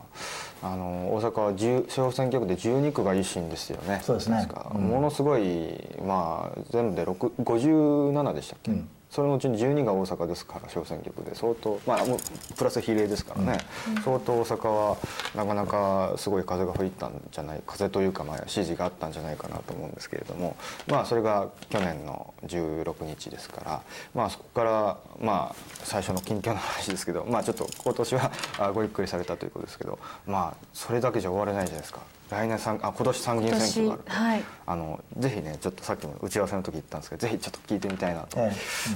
[0.63, 4.01] あの大阪は10小選挙区で12区が維新ですよね。
[4.03, 4.47] そうですね。
[4.75, 5.75] うんものすごい
[6.07, 8.73] まあ全部で6 57でしたっけ、
[9.13, 12.19] そのうちに12が大阪ですから小選挙区で相当まあもう
[12.57, 13.59] プラス比例ですからね、
[14.03, 14.97] 相当大阪は
[15.37, 20.57] なかなかすごい風が吹いたんじゃない風というかまあ支持があったんじゃないかなと思うんですけれども
[20.89, 23.83] まあそれが去年の16日ですから
[24.15, 25.55] まあそこからまあ
[25.85, 32.01] 最初の近況の話ですけどまあちょっと今年はあごゆっくりされたということですけどまあそれだけじゃ終われないじゃないですか
[32.33, 34.03] 来年参あ今年参議院選挙がある。
[34.07, 34.45] はい。
[34.65, 38.53] あのぜひねちょっとさっきも打ち合わせの時言ったんですけどぜひちょっと聞いてみたいなと、え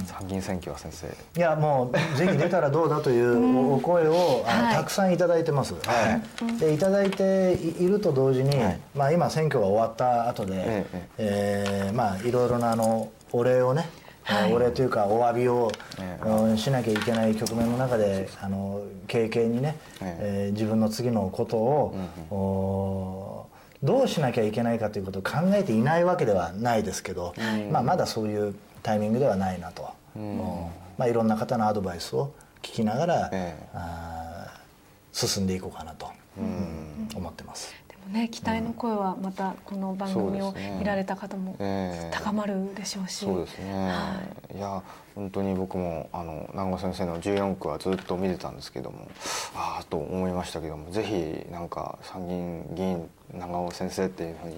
[0.06, 1.06] 参議院選挙は先生。
[1.06, 4.74] いやもうぜひ出たらどうだというお 声を、あのはい。
[4.76, 5.74] たくさんいただいてます。
[5.74, 6.20] は
[6.50, 6.58] い。
[6.58, 8.80] でいただいていいると同時に、はい。
[8.94, 10.86] まあ今選挙が終わった後で、え。
[11.18, 13.88] えーまあいろいろなあのお礼をね、
[14.26, 14.52] はい。
[14.52, 15.70] お礼というかお詫びを、
[16.56, 20.50] しなきゃいけない局面の中であの経験にね、ええ。
[20.50, 21.96] ー自分の次のことを、
[22.30, 23.46] お
[23.82, 27.34] どうしなきゃいけないかということを考えていないわけではないですけど、
[27.70, 30.38] まあ、まだそういうタイミングではないなと、うん。
[30.98, 33.68] まあ、いろんな方のアドバイスを聞きながら、ええ。
[33.74, 34.66] あー
[35.12, 36.10] 進んでいこうかなと。
[37.14, 37.35] 思って
[38.08, 42.10] ね期待の声はまたこの番組を見られた方もええ。
[42.12, 44.20] 高まるでしょうし、そうですね、、は
[44.54, 44.58] い。
[44.58, 44.82] や
[45.14, 49.08] 本当に僕もあの南郷先生の14区はずっと見てたんですけども
[49.54, 54.56] ああと思いましたけどもぜひなんか参議院議員長尾先生っていうふうに、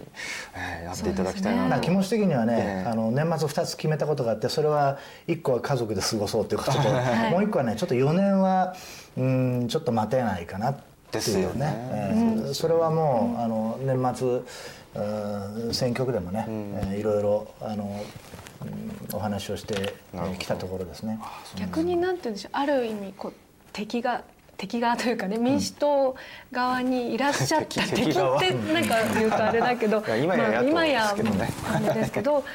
[0.55, 1.69] えーやっていただきたいなね。
[1.69, 2.91] まあ気持ち的にはね、ええ。
[2.91, 6.83] あの年末2つ決めたことがあってそれは1個は家族で過ごそうということと、 い。
[6.83, 6.93] もう
[7.43, 8.75] 1個はねちょっと4年は
[9.17, 11.73] うんちょっと待てないかなってですよね。
[11.91, 14.29] ええそれはもうあの年末
[14.95, 19.95] うん選挙区でもね、ええいろいろあの、うんお話をして
[20.39, 21.19] きたところですね。
[21.57, 22.51] 逆になんて言うんでしょう。
[22.53, 23.33] ある意味こう
[23.73, 24.23] 敵が
[24.59, 26.17] 敵側というかね民主党
[26.53, 28.19] 側にいらっしゃった、敵って
[28.73, 31.49] なんか言うとあれだけど 今や野党今やですけどね。
[31.73, 32.45] あれですけど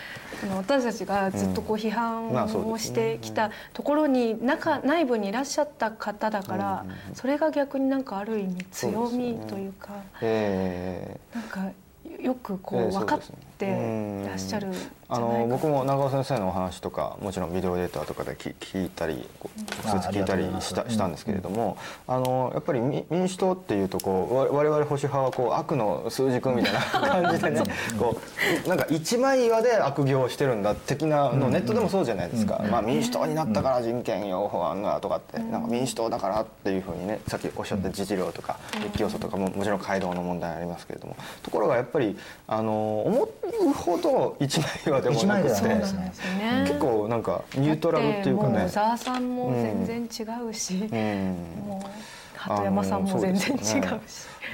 [0.58, 11.72] 私たちがずっとこう批判をしてきたところに中内部にいらっしゃった方だからそれが逆になんかある意味強みというかえーなんか
[12.22, 14.68] よくこええう分かっそうですてねらっしゃる
[15.10, 19.28] あの僕も長尾先生のお話とかもちろんビデオデータとかで聞聞いたり
[19.84, 21.78] 直接聞いたりしたしたんですけれども、
[22.08, 26.80] あのやっぱり民民主党っていうとこうわ我々保守派はこう悪の数軸みたいな
[27.22, 27.64] 感じでね
[28.00, 28.20] こ
[28.66, 41.16] うなんか一枚岩で悪行をしてるんだ的なのネットでもそうじゃないですか、まあ、民主党になったから人権擁護案がとかってなんか民主党だからっていうふうにねさっきおっしゃった自治領とか立教祖とかももちろん街道の問題ありますけれども。
[41.44, 43.43] ところがやっぱりあの思う
[43.74, 44.36] ほど。
[44.40, 45.82] 一枚岩でもなくてね。
[46.68, 48.54] 結構なんかニュートラルっていうかね。
[48.54, 49.52] だもう小沢さんも
[49.86, 51.36] 全然違うし、うん。
[51.68, 51.88] もう
[52.38, 53.76] 鳩山さんも全然違うし、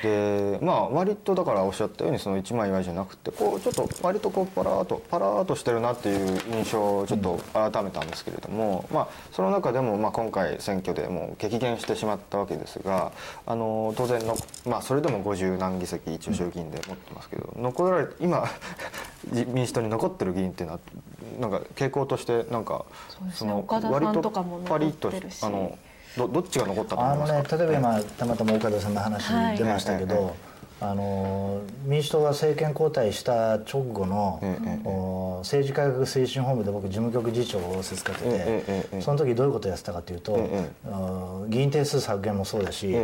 [0.02, 13.12] でまあ割とだからおっしゃったようにその一枚岩じゃなくてこうちょっと割とこうパラーとパラーとしてるなっていう印象をちょっと改めたんですけれども、まあその中でもまあ今回選挙でもう激減してしまったわけですが
[13.45, 14.36] あの当然の
[14.66, 18.45] まあそれでも50何議席一応衆議院で持ってますけど、残られ今
[19.47, 20.80] 民主党に残ってる議員っていうのは
[21.39, 23.54] なんか傾向としてなんかそうですね。
[23.54, 25.43] 岡田さんとかも残ってるし。
[25.43, 25.78] あの
[26.18, 27.57] どどっちが残ったと思あのいますか？
[27.57, 30.34] ね例えば今たまたま岡田さんの話出ましたけど、はい
[30.82, 38.23] あの民主党が政権交代した直後の、政治改革推進本部で僕事務局次長を仰せつかって
[38.91, 40.38] て、その時どういうことをやってたかというと、
[41.49, 42.95] 議員定数削減もそうだし、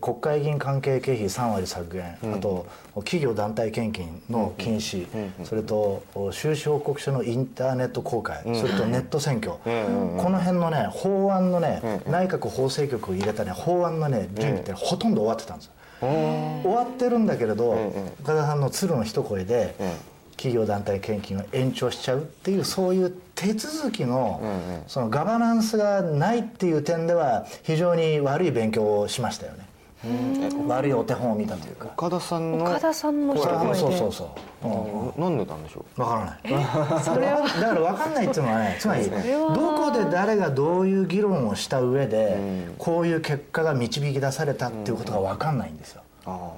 [0.00, 2.66] 国会議員関係経費3割削減、あと
[2.96, 5.06] 企業団体献金の禁止、
[5.44, 15.72] それとお収支報告書のインターネット公開、それとネット選挙、この辺のね法案のね、内閣法制局を入れたね法案のね準備ってほとんど終わってたんですよ。
[16.00, 17.70] 終わってるんだけれど、
[18.22, 19.74] 岡田さんの鶴の一声で、
[20.36, 24.40] 企業団体献金を延長しちゃうっていうそういう手続きの,、
[24.86, 29.66] そのガバナンスがないっていう点では非常に悪い勉強をしましたよね。
[30.68, 31.88] 悪いお手本を見たというか。
[31.96, 33.74] 岡田さんの岡田さんの一あ声で。
[33.74, 34.24] そうそうそ
[34.62, 34.68] う。
[34.68, 35.20] う。
[35.20, 36.00] んなんでなんでしょう？
[36.00, 37.02] わからない。
[37.02, 37.40] それは。
[37.60, 39.14] だから分かんないっていうのはね、つまりど
[39.74, 42.36] こで誰がどういう議論をした上で、
[42.78, 46.02] こういう結果が導き出されたっていうことが分かんないんですよ。
[46.26, 46.50] あ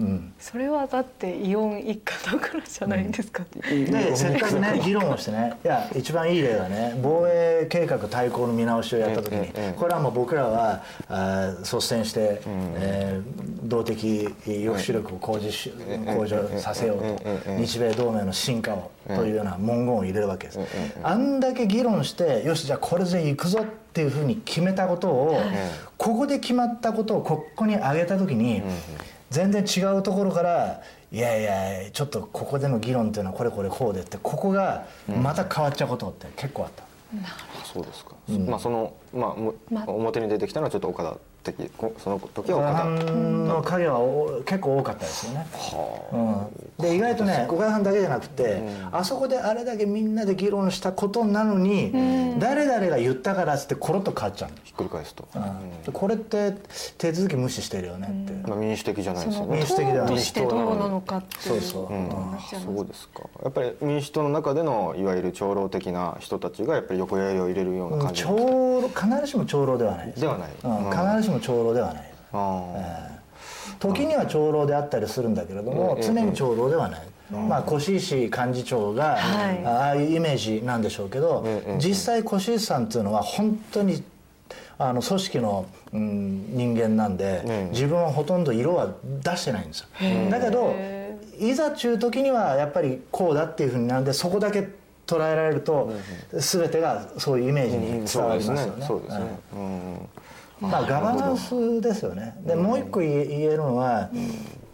[0.00, 0.32] うん。
[0.38, 15.72] それはだってイオン一家だからじゃないんですか、でせっかくね議論をしてねいや一番いい例がね防衛計画対抗の見直しをやった時にこれはもう僕らはあー率先して、えー動的抑止力を向上し
[16.04, 20.60] 向上させようと日米同盟の進化をというような文言を入れるわけです。
[21.02, 25.40] あんだけ議論してよしじゃあこれでいくぞっていうふうに決めたことを
[25.96, 28.62] ここで決まったことをここに上げた時に
[29.30, 36.84] 全然違うところからいやいやちょっとここでの議論っていうのはこれこれこうでってここがまた変わっちゃうことって結構あった。
[37.64, 38.12] そうですか、
[38.46, 39.90] まあそのまあもまあ。
[39.90, 45.46] 表に出てきたのはちょっと岡田的こその時はの影はお結構多かったですよね。
[45.52, 48.62] はうん、で意外とね岡田さんだけじゃなくて、
[48.92, 51.92] あそこであれだけみんなで議論したことなのに、
[52.38, 55.92] 誰々が言ったからっつってコロッと変わっちゃうひっくり返すと、うん。
[55.92, 56.54] これって
[56.98, 59.56] 手続き無視してるよねって、まあ、民主的じゃないですよね。
[59.56, 60.06] 民主的ではない。
[60.06, 61.82] 党としてどうなのかっていうそうそう。
[61.84, 63.20] ことになっちゃいますそうですか。
[63.42, 70.50] やっぱり民主党の中でのいわゆる長老的な人たちがやっぱり横やりを入れるような感じ長老必ずしも長老ではないではない。
[70.62, 70.86] うん。
[70.86, 73.08] うん必ずしも長老ではない、あ
[73.78, 76.02] 時には長老であったりするんだけれども、うん。
[76.02, 77.00] 常に長老ではない、
[77.30, 79.64] まあ越石幹事長が、はい。
[79.64, 84.02] ああいうイメージなんでしょうけど、うん実際越石さんっていうのは本当に
[84.78, 87.70] あの組織の、うん、人間なんで、うん。
[87.70, 89.86] 自分はほとんど色は出してないんですよ、
[90.30, 90.74] だけど
[91.38, 94.68] いざ中時にはやっぱりこうだっていうふうになるんでそこだけ
[95.06, 95.92] 捉えられると、
[96.32, 98.64] 全てがそういうイメージに伝わそうですね。
[98.64, 100.08] りますよね。
[100.60, 102.36] まあ、ガバナンスですよね。
[102.44, 104.10] でもう一個言えるのは、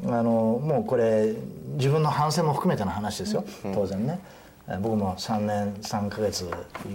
[0.04, 0.30] あの
[0.62, 1.34] もうこれ
[1.76, 4.18] 自分の反省も含めての話ですよ、当然ね。
[4.68, 6.48] え僕も3年3ヶ月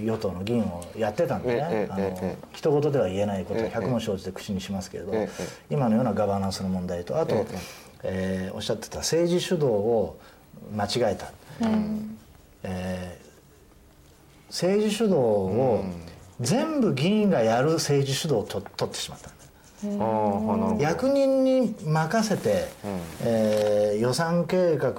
[0.03, 7.47] 与党の議員をやってたんでね、ええあの一言では言えないことをええ100も承知で口にしますけれど、ええ今のようなガバナンスの問題とあと、え
[8.03, 10.17] えーおっしゃってた政治主導を
[10.75, 11.31] 間違えた、
[12.63, 13.31] えー
[14.49, 15.85] 政治主導を
[16.41, 19.29] 全部議員がやる政治主導をと取ってしまった。
[20.79, 22.67] 役人に任せて、
[23.23, 24.91] えー予算計画、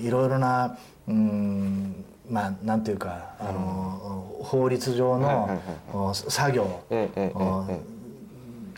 [0.00, 0.76] いろいろな
[1.08, 5.48] うんまあなんていうかあの、法律上の
[5.92, 6.80] お作業、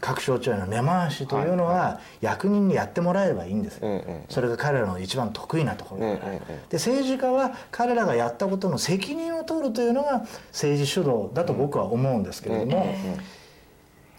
[0.00, 6.40] 各省庁への根回しというのは役人にやってもらえればいいんですよ、ええそれが彼らの一番得意なところだから、で
[6.72, 12.94] 政治家は彼らがやったことの責任を取るというのが政治主導だと僕は思うんですけれども、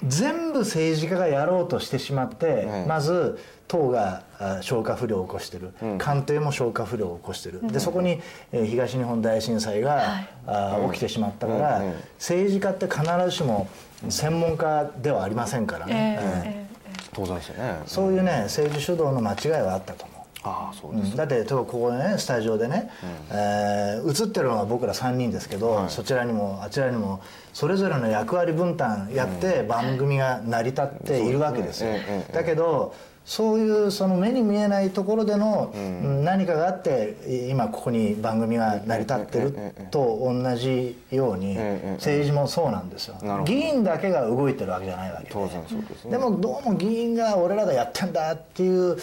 [0.07, 8.19] 全部政治家がやろうとしてしまって、ええまず党があ消化不良を起こしてる、官邸も消化不良を起こしてる、でそこに、
[8.51, 11.93] えー東日本大震災が、あ起きてしまったから、うんうん。
[12.17, 13.67] 政治家って必ずしも
[14.09, 16.69] 専門家ではありませんからえね、
[17.13, 17.81] 当然ですよね。
[17.85, 20.18] そういうね政治主導の間違いはあったと思う。
[20.43, 22.89] ああそうです、うんだって例えばここねスタジオでね、
[23.31, 27.21] えー映ってるのは僕ら3人ですけど、そちらにもあちらにも
[27.53, 31.91] それぞれの役割分担やって番組が成り立っているわけですよ。
[31.91, 32.15] そうですね。
[32.15, 32.93] ええええだけど
[33.25, 36.25] そういうその目に見えないところでのうん。
[36.25, 39.55] 何かがあって今ここに番組が成り立ってる
[39.89, 41.55] と同じように
[41.93, 43.15] 政治もそうなんですよ。
[43.45, 45.29] 議員だけが動いてるわけじゃないわけで。
[45.31, 46.11] 当然そうですね。
[46.11, 48.97] でもどうも議員が俺らがやってんだっていう、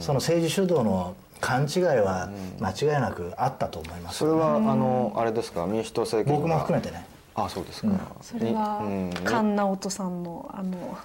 [0.00, 2.28] その政治主導の勘違いは
[2.60, 6.46] 間違いなくあったと思います、それはあのあれですか民主党政権が。
[6.46, 7.06] 僕も含めてね
[7.42, 7.88] ああそうですか、
[8.20, 8.82] それは
[9.24, 10.98] 菅直人さんのあの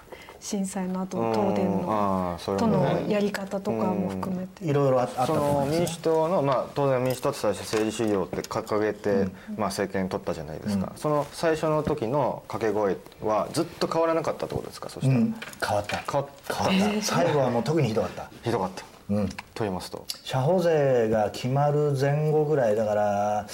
[0.44, 1.34] 震災の後のうん。
[1.34, 3.04] 東電のともね。
[3.06, 4.66] のやり方とかも含めて。
[4.66, 5.94] いろいろああったそと思の民います。
[5.94, 15.98] 主党の、まあ、当然民主党って最初政治主義をって掲げて、まあ、政権取ったじゃないですか、その最初の時の掛け声はずっと変わらなかったってことですかそしたら、うん、変わった。
[16.12, 16.30] 変わっ
[16.70, 17.02] 変わった。
[17.02, 18.30] 最後はもう特にひどかった。
[18.44, 19.30] ひどかった、うん。
[19.30, 20.06] と言いますと。
[20.26, 23.48] 社保税が決まる前後ぐらいだから、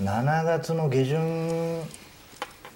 [0.00, 1.82] 7月の下旬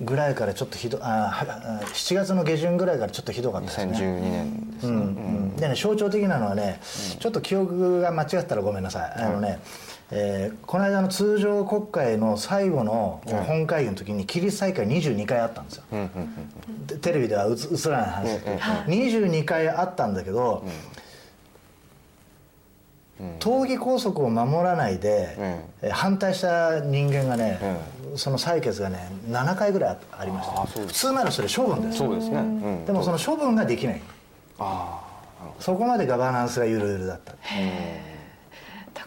[0.03, 3.93] ぐらいからちょっとひどあはあ7月の下旬ぐらいからちょっとひどかったですね。
[3.93, 6.81] 2012年ですね、うんでね象徴的なのはね、
[7.19, 9.61] ちょっと記憶が間違ったらごめんなさい、あのね、
[10.11, 15.83] えーこの間の通常国会の最後の本会議の時に起立再開22回あったんですよ、
[16.87, 18.25] でテレビでは映映らない話。
[18.25, 20.65] ですけど、22回あったんだけど、
[23.39, 27.59] 党議拘束を守らないで、えー反対した人間がね、
[28.17, 30.65] その採決がね7回ぐらいありました。
[30.67, 31.99] 普通ならそれ処分です。
[31.99, 32.85] そうですね、うん。
[32.85, 34.01] でもその処分ができない。
[34.59, 35.01] あ
[35.59, 37.33] そこまでガバナンスがゆるゆるだった。
[37.33, 37.39] だ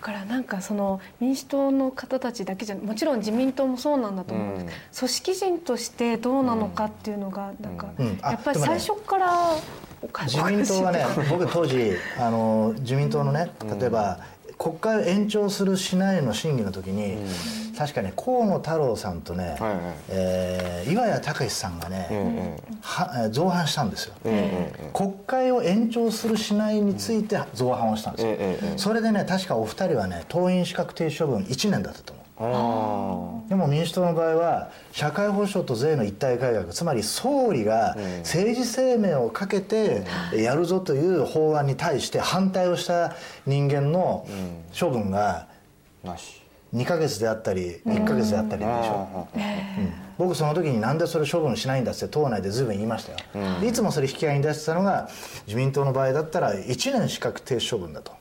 [0.03, 4.65] からなんかその民主党の方たちだけじゃもちろん自民党もそうなんだと思うんです。
[4.65, 8.19] けど、組織人としてどうなのかっていうのがなんか、うん。
[8.21, 9.55] あやっぱり最初から
[10.01, 13.49] おかしい自民党はね僕当時あの自民党のね
[13.79, 14.19] 例えば、
[14.57, 17.17] 国会を延長するしないの審議の時に、
[17.77, 19.79] 確かね河野太郎さんとね、はいはい。
[20.09, 32.22] えー岩谷隆さんがね、えはえー造反したんですよ、ええ国会を延長するしないについて造反をしたんですよ、ええええそれでね確かお二人はね党員資格停止処分1年だったと思う。
[32.22, 40.03] あでも民主党の場合は社会保障と税の一体改革つまり総理が政治生命をかけて
[40.33, 43.15] やるぞという法案に対して反対をした
[43.45, 44.25] 人間の
[44.77, 45.47] 処分が
[46.03, 46.43] あなし。
[46.73, 49.37] 2ヶ月であったり1ヶ月であったりでしょ、う。
[49.37, 49.93] ん。
[50.17, 55.07] 僕その時になんでそれ処分しないんだって党内で随分言いましたよ、でいつもそれ引き合いに出してたのが
[55.45, 58.13] 自民党の場合だったら1年資格停止処分だと、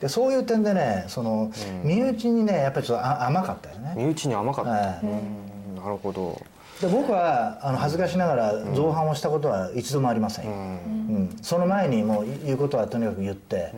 [0.00, 1.52] でそういう点でねその、
[1.84, 3.94] 身内にねやっぱりちょっとあ甘かったよね。
[3.96, 5.76] 身内に甘かった、はいうん。
[5.76, 6.40] なるほど。
[6.80, 11.36] で僕はあの恥ずかしながら造反をしたことは一度もありませんよ、うん。
[11.42, 13.72] その前にもう言うことはとにかく言って、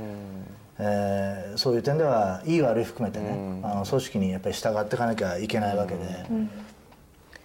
[0.79, 6.01] えーそういう点ではいい悪い含めてね、あの組織にやっぱり従っていかなきゃいけないわけで、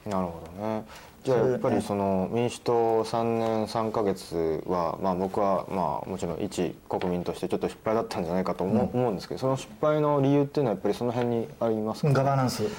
[0.06, 0.86] なるほどね
[1.28, 12.70] じゃあやっぱりその民主党3年3か月は、まあ、僕はまあもちろん一国民としてちょっと失敗だったんじゃないかと思,、う思うんですけどその失敗の理由っていうのはやっぱりその辺にありますか、ガバナンス、うん。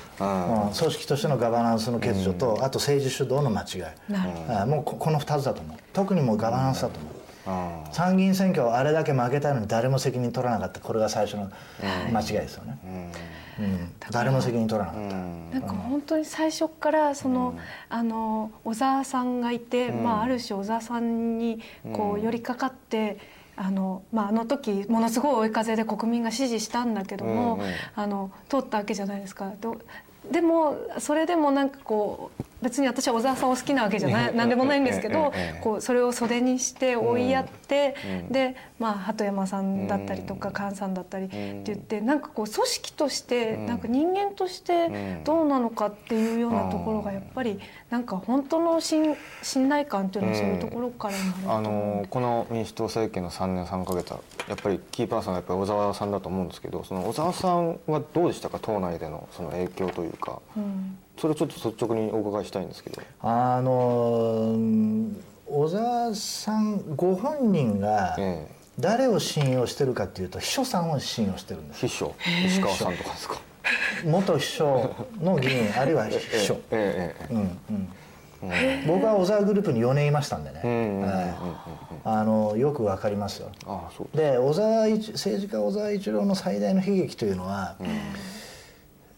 [0.73, 3.83] 組織としてのガバナンスの欠如と、あと政治主導の間違い。
[4.49, 5.77] あもうここの2つだと思う。
[5.93, 10.81] 特にもうガバナンスだと思う、あ参議院選挙あれだけ負けたのに誰も責任取らなかった。
[10.81, 11.51] これが最初の
[12.13, 13.38] 間違いですよね、うん
[14.11, 21.61] 誰も責任取らなかった、なんか本当に最初からその、あの小沢さんがいて、まあ、ある種小沢さんに
[21.93, 23.39] こう寄りかかって。
[23.61, 27.67] あのまあ、あの時ものすごい追い風で国民が支持したんだけども、うんうん。
[27.97, 29.53] あの通ったわけじゃないですか。
[29.61, 29.77] ど
[30.31, 34.49] でもそれでもなんかこう別に私は小沢さんを好きなわけじゃないなん。
[34.49, 37.95] でもないんですけどこうそれを袖にして追いやって、
[38.27, 38.33] うん。
[38.33, 43.67] で、まあ、鳩山さんだったりとか菅さんだったりって言ってなんかこう組織としてうん。
[43.67, 51.15] なんか人間としてどうなのかっていうようなところがやっぱりなんか本当の信信頼感っていうのはそういうところから
[51.55, 58.59] あのこの民主党政権の3年3か月はやっぱりキーパーソンはやっぱり小沢さんだと思うんですけどその小沢さんはどうでしたか？
[58.61, 60.41] 党内でのその影響というか。
[60.57, 63.03] うんそれをちょっと率直にお伺いしたいんですけど。
[63.21, 65.12] あのー
[65.51, 68.59] 小沢さんご本人がええ。
[68.79, 71.87] 誰を信用してるかっていうと秘書さんを信用してるんです。
[71.87, 72.14] 秘書。
[72.47, 73.41] 石川さんとかですか。
[74.05, 77.89] 元秘書の議員あるいは秘書、えええええうんうん。
[78.87, 80.62] 僕は小沢グループに4年いましたんでね、
[82.05, 83.51] あのよくわかりますよ。
[83.66, 84.16] ああそう。
[84.16, 87.77] で小沢一政治家小沢一郎の最大の悲劇というのは、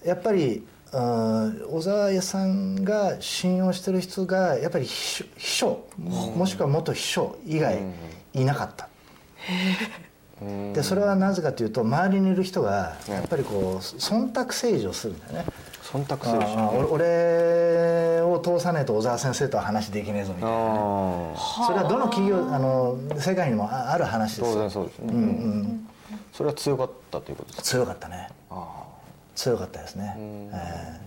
[0.05, 5.85] やっぱりうん小沢さんが信用してる人がやっぱり秘書秘書
[6.37, 7.79] もしくは元秘書以外
[8.35, 8.89] いなかった。
[10.43, 15.45] うんでそれはなぜかというと周りにいる人がやっぱりこう忖度政治をするんだよね。
[15.93, 16.57] 忖度政治。
[16.57, 21.67] ああ俺俺を通さねえと小沢先生とは話できねえぞみたいなああ。
[21.67, 25.13] それはどの企業あの世界にもあある話ですよ当然そうですね。
[25.13, 25.87] うんうん
[26.33, 27.63] それは強かったということですか？
[27.63, 28.80] 強かったねあ
[29.43, 30.51] 強かったですね、ん。
[30.53, 31.01] え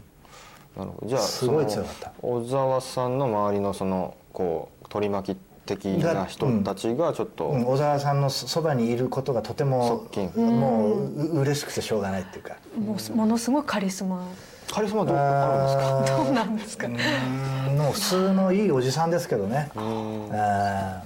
[0.76, 0.80] あ。
[0.80, 1.08] なるほど。
[1.08, 2.12] じゃあすごいその強かった。
[2.22, 7.52] 小沢さんの周りのそのこう取り巻き的な人たちがちょっと。
[7.54, 7.66] えうん。
[7.66, 10.32] 小沢さんのそそばにいることがとても側近。
[10.36, 12.56] もうう嬉しくてしょうがないっていうか。
[12.78, 14.28] もうものすごいカリスマ。
[14.72, 16.24] カリスマどうあるんですか？
[16.24, 16.88] どうなんですか？
[16.88, 19.70] うーんもう普通のいいおじさんですけどね。
[19.76, 21.04] あ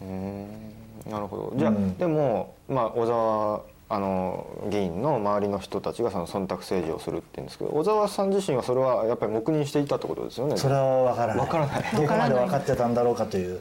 [0.00, 1.10] うーん。
[1.10, 1.52] なるほど。
[1.56, 10.54] じゃあ、でも、まあ、小沢あの議員の周りの人たちがその忖度政治をするって言うんですけど小沢さん自身はそれはやっぱり黙認していたってことですよね？
[10.54, 11.38] ーそれは分からない。
[11.38, 11.84] わからない。
[11.94, 13.60] どこまで分かってたんだろうかという。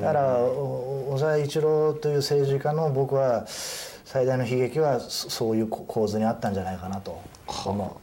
[0.00, 7.20] だからお小沢一郎という政治家の僕は最大の悲劇はそそういう構図にあったんじゃないかなと。
[7.66, 8.00] 思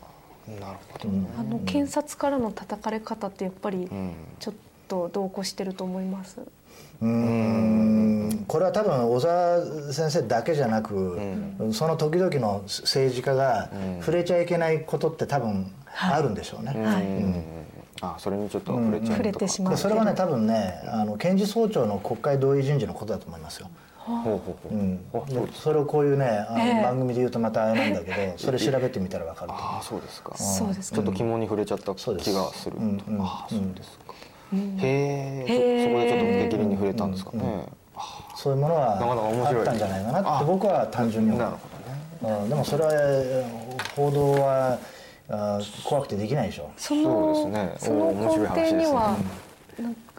[0.47, 0.51] う。
[0.59, 1.09] なるほど、
[1.39, 4.13] あの検察からの叩かれ方ってやっぱりん。
[4.39, 4.53] ちょっ
[4.87, 6.39] と同行してると思います？
[6.39, 8.45] うーん。
[8.47, 11.19] これは多分小沢先生だけじゃなく、
[11.71, 13.69] その時々の政治家が
[13.99, 16.73] 触れちゃいけないことって多分あるんでしょうね。
[16.75, 17.43] うん。
[18.01, 19.73] あそれにちょっと触れちゃうとか、触れてしまう。
[19.73, 23.69] でそれはね多分ねあの検事総長の国会同意人事のことだと思いますよ。
[23.97, 24.99] ほうほうほう、うん。
[25.13, 25.21] あ
[25.53, 26.83] それをこういうねあの、ええ。
[26.83, 29.65] 番組で言うとまたあれなんだけどそれ調べてみたら分かると思う。
[29.65, 30.37] ああそうですか。
[30.37, 32.81] そうですちょっと疑問に触れちゃった気がすると。
[32.81, 33.21] うんうん。
[33.21, 34.13] ああそうですか、
[34.77, 35.87] へへえー。
[35.87, 37.99] そこでちょっと激励に触れたんですかね、あ。
[38.35, 39.59] そういうものはなかなか面白い。
[39.59, 41.43] あったんじゃないかなあって僕は単純に思う。
[41.43, 41.59] なるほ
[42.23, 42.41] どね。
[42.41, 44.77] うん、でもそれはえー報道は
[45.29, 46.69] あ怖くてできないでしょ。
[46.77, 47.75] そのそうですね。
[47.77, 48.83] そのお面白い根話ですね。
[48.83, 49.17] 底には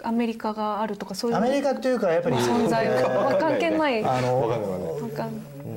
[0.03, 4.05] アメリカがあるとかそういうアメリカっていうかやっぱり存在えーは関係ない。
[4.05, 4.49] あの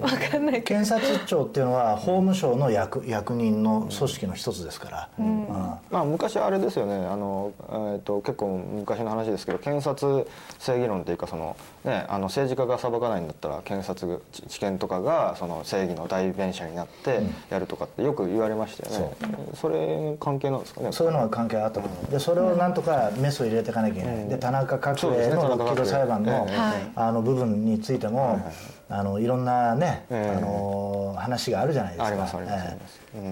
[0.02, 0.46] わかん。
[0.46, 5.48] ない検察庁っていうのは法務省の役役人の組織の一つですから、うん。
[5.92, 6.96] まあ、昔あれですよね。
[6.96, 10.26] あの、えー、と結構昔の話ですけど検察
[10.60, 19.16] 正義論っていうかその、ね、あの政治家が裁かないんだったら検察知知見とかがその正義の代弁者になってやるとかってよく言われましたよね、
[19.56, 20.92] それ関係なんですかね？
[20.92, 22.12] そういうのが関係あったと思う。
[22.12, 26.48] でそれをなんとかメスを入れていかなきゃいけない、で田中角栄のロッキード裁判の,、
[26.96, 28.40] あの部分についても、
[28.92, 30.38] あのいろんなね、ええ。
[30.38, 32.40] あの話があるじゃないですか。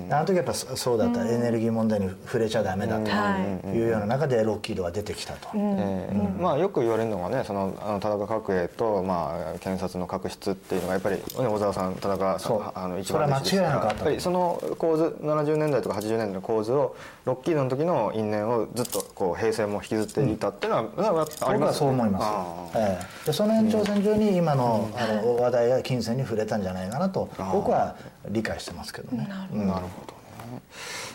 [0.09, 3.67] あの時やっぱそそうだった、エネルギー問題に触れちゃダメだとはい。
[3.75, 12.61] いうような中でロッキードが出てきたと、えーまあ、よく言われるのがねそのあの田中角栄と、まあ、検察の確執っていうのがやっぱり、ね、小沢さん田中さそう。
[12.61, 16.95] んあの一それは番ですったやっぱりその構図70年代とか80年代の構図を
[17.25, 21.73] ロッキードの時の因縁をずっとこう平成も引きずっていたっていうのは、まああり僕はますよね。
[21.73, 23.25] そう思います、ええ。
[23.25, 27.95] でその延長線上に今の,、あの話題や金銭に触れたんじゃないかなと僕は
[28.29, 29.27] 理解してますけどね。
[29.27, 30.61] なるほどね。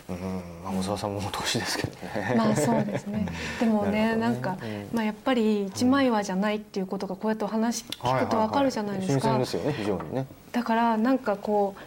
[0.09, 0.17] うん、
[0.65, 2.35] まあ、小沢さんも年ですけどね。
[2.37, 3.27] まあそうですね。
[3.61, 4.57] でもねなんか、
[4.93, 9.21] まあやっぱり一枚岩じゃないっていうことがこうやってお話聞くとわかるじゃないですか。
[9.21, 10.27] 新鮮ですよね、非常にね。
[10.51, 11.81] だからなんかこう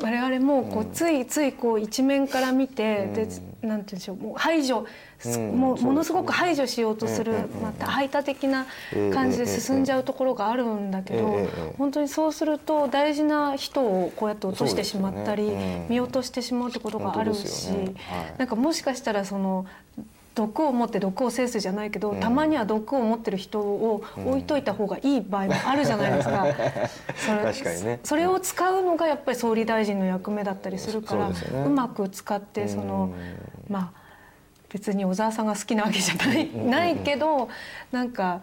[0.00, 4.86] 我々もこうついついこう一面から見て、でなんて言うんでしょうもう排除、
[5.24, 5.58] うん。
[5.58, 8.66] もうものすごく排除しようとする、また排他的な
[9.12, 15.50] 感じで進んじゃうところがあるんだけど、本当にそうすると大事な人をこうやって落としてしまったり、
[15.88, 17.70] 見落としてしまうってことがあるし、
[18.38, 19.66] なんかもしかしたらその
[20.34, 26.46] 毒を持って毒を制すじゃないけど、たまには毒を持ってる人を置いといた方がいい場合もあるじゃないですか。
[27.52, 28.00] それね。
[28.02, 33.10] それを使うのがやっぱり総理大臣の役目だったりするからう,、そうまく使ってその、
[33.68, 34.02] まあ
[34.70, 37.48] 別に小沢さんが好きなわけじゃない,、ないけど
[37.90, 38.40] なんか。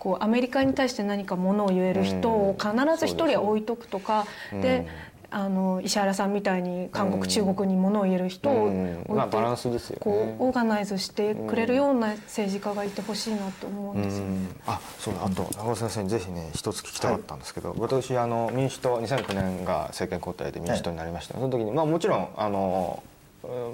[0.00, 4.88] こうアメリカに対して何かものを言える人を必ず一人は置いとくとか、で
[5.30, 10.00] あの石原さんみたいに韓国、中国にものを言える人をまあバランスですよね。
[10.00, 14.24] こうオーガナイズしてくれるような政治家がいてほしいなと思うんですよ。
[14.66, 15.24] あそうだ。
[15.24, 23.02] あと長尾先生にぜひね一つ聞きたかったんですけど、私あの民主党2009年が政権交代で民主党になりました、その時にまあもちろんあの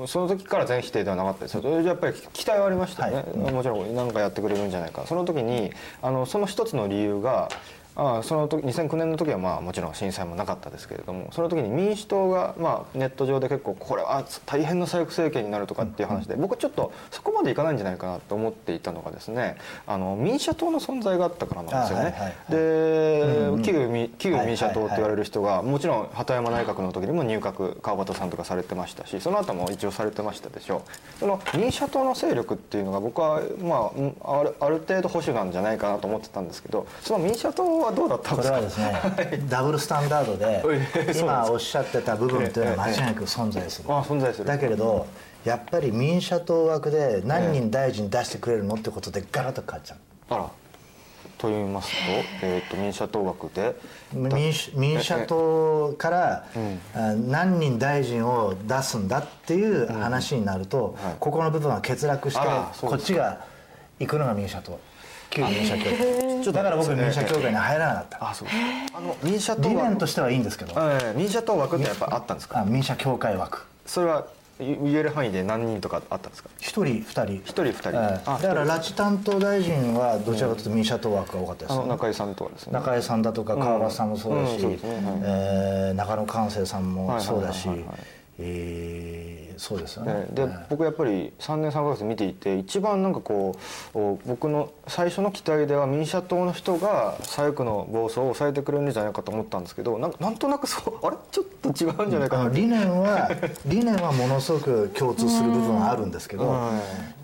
[0.00, 1.54] うんその時から全否定ではなかったです。
[1.54, 5.04] よそれじゃやっぱり期待はありましたよね、もちろん何かやってくれるんじゃないか。
[5.06, 7.48] その時にあのその一つの理由が
[7.96, 22.34] あその時2009年の時はまあもちろん震災もなかったですけれどもその時に民主党がまあネット上で結構これは大変な左翼政権になるとかっていう話で僕はちょっとそこまでいかないんじゃないかなと思っていたのがですねあの民社党の存在があったからなんですよね。
[22.50, 30.82] で旧民旧民社党って言われる人がもちろん鳩山内閣の時にも入閣川端さんとかされてましたしその後も一応されてましたでしょ
[31.16, 31.18] う。
[31.20, 38.54] その民社党の勢力っていうのが僕はまあうんあるある程度保守なんじゃないかなと思ってたんですけどその民社党はどうだったんですか？
[38.54, 38.78] これはです
[39.38, 40.62] ね、ダブルスタンダードで
[40.96, 44.44] ええ今おっしゃってた部分というのは間違いなく存在する、あ存在する。
[44.46, 45.06] だけれど
[45.44, 49.98] やっぱり民社党枠で何人大臣出してくれるのってことでガラッと変わっちゃう。
[50.34, 50.46] あら。
[51.38, 51.96] と言いますと,、
[52.42, 53.76] えー、と民社党枠で。
[54.12, 56.44] 民主民社党から、
[56.94, 61.14] あ何人大臣を出すんだっていう話になると、はい。
[61.20, 62.46] ここの部分は欠落して
[62.80, 63.40] こっちが
[64.00, 64.78] 行くのが民社党
[65.30, 65.84] 旧民社協。
[65.84, 68.30] ちょっと会だから僕民社協会に入らなかった。
[68.30, 68.48] あそう
[68.94, 70.72] あの民社党理念枠としてはいいんですけど。
[70.76, 72.60] ええ民社党枠ってやっぱあったんですか？
[72.60, 73.62] あ民社協会枠。
[73.84, 74.26] それは
[74.58, 76.48] 言言える範囲で何人とかあったんですか？
[76.58, 77.24] 一人二人。
[77.34, 77.92] 一人二人。
[77.92, 82.72] だから拉致担当大臣はどちらかというと民社党枠が多かったです中井さんとかですね。
[82.72, 84.58] 中江さんだとか川端さんもそうだし、
[85.94, 87.98] 中野寛生さんもそうだしはいはいはいはい
[88.38, 90.12] えーそうですよね。
[90.12, 93.56] ね、で僕やっぱり3年3ヶ月見ていて一番なんかこ
[93.94, 101.16] うお僕の最初の期待では民社党の人が左翼の暴走を抑えてくれるんじゃないかと思ったんですけどなんかなんとなくそう あれ？
[101.30, 102.48] ちょっと違うんじゃないかな。
[102.48, 103.30] ってあの理念は
[103.66, 106.54] 理念はものすごく共通する部分はあるんですけど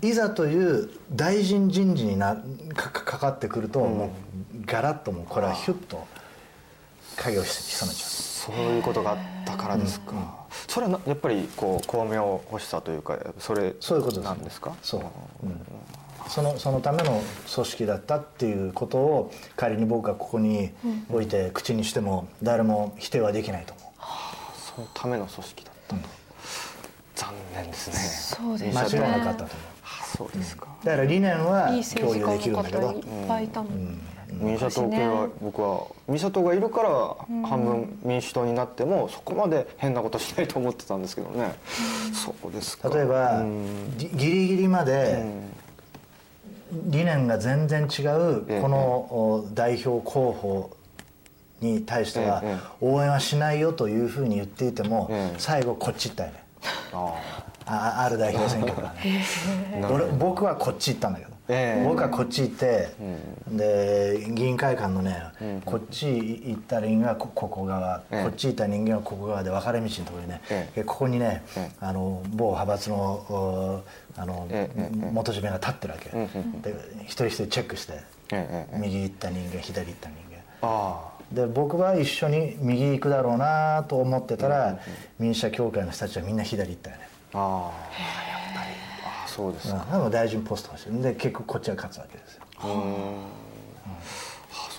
[0.01, 0.11] い。
[0.13, 2.37] ざという大臣人事にな
[2.73, 4.09] かかかかってくると、もう
[4.65, 6.03] ガラッともうこれはヒュッと
[7.17, 14.39] 影を潜めちゃそういうことがあったからですか、それはなやっぱりこう巧妙欲しさというかそれそういうことですなん。
[14.39, 15.61] ですかそう、うん。
[16.27, 17.21] そのそのための
[17.53, 20.71] 組織だったっていうことを仮に僕がここに
[21.09, 23.83] 置いて口にしても誰も否定はできないと思
[24.75, 26.01] そのための組織だったと、
[27.15, 27.95] 残念ですね。
[27.95, 28.99] そうですね。
[28.99, 29.55] う間違いなかったと思う。
[29.83, 32.87] あそうですか、だから理念は共有できるんだけど。
[32.87, 33.99] 政治家の方いっぱいいたもん。
[34.39, 37.15] 民社党系は僕は民社党がいるから
[37.47, 41.53] 半分民主党になってもそこまで変なことしないと思ってたんですけどね、
[42.13, 42.89] そうですか。
[42.89, 43.93] 例えばうん。
[43.97, 45.23] ぎギリギリまで
[46.71, 48.61] 理念が全然違うええ。
[48.61, 50.77] このお代表候補
[51.61, 55.35] に対してはええ応援はしないよというふうに言っていてもええ。
[55.37, 56.43] 最後こっち行ったよね。
[56.93, 57.13] あ
[57.65, 59.23] あある代表選挙からね。
[59.89, 61.85] 俺僕はこっち行ったんだけど、ええ。
[61.85, 62.89] 僕はこっち行って、
[63.49, 65.21] で議員会館のね、
[65.65, 68.23] こっち行った人間はこここ側、ええ。
[68.23, 71.75] こっち行った人間はここ側で分かれ道のところにね、えでここにね、ええ。
[71.79, 73.83] あの某派閥のお
[74.15, 74.47] あの、
[75.11, 76.61] 元締めが立ってるわけ、うんうん。
[76.61, 76.73] で
[77.03, 77.99] 一人一人チェックして、
[78.77, 80.23] 右行った人間左行った人間。
[80.61, 84.79] あで僕は一緒に右行くだろうなと思ってたら、
[85.19, 87.09] 民主社協会の人たちはみんな左行ったよね。
[87.33, 87.71] あ
[89.35, 89.85] そうですか。
[90.05, 90.11] うん。
[90.11, 92.43] 大臣ポストをしてで結局こっちが勝つわけですよ。
[92.59, 92.65] あ。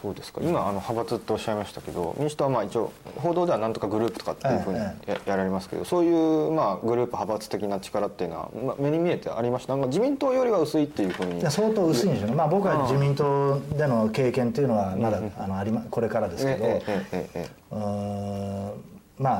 [0.02, 0.42] そうですか。
[0.42, 5.18] 今あの派閥っておっしゃいましたけど民主党はまあ一応報道ではなんとかグループとかっていうふうにや,、え。
[5.24, 9.74] やられますけどそういうまあグループ派閥的な力っていうのは、まあ、目に見えてありました？
[9.76, 11.40] 自民党よりは薄いっていうふうに。
[11.50, 18.84] 相当薄いんでしょうね、まあ、僕は自民党での経験っていうのはまだ、あのありまこれからですけど、ええええええうーん。
[19.18, 19.30] ま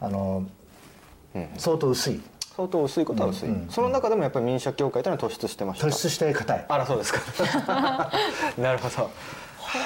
[0.00, 0.44] ああの、
[1.56, 2.20] 相当薄い
[2.58, 5.86] 相当薄いことは薄い、その中でもやっぱり民主社協会というのは突出してました。
[5.86, 6.66] 突出して硬い。
[6.68, 7.20] あらそうですか。
[8.58, 9.10] なるほど、は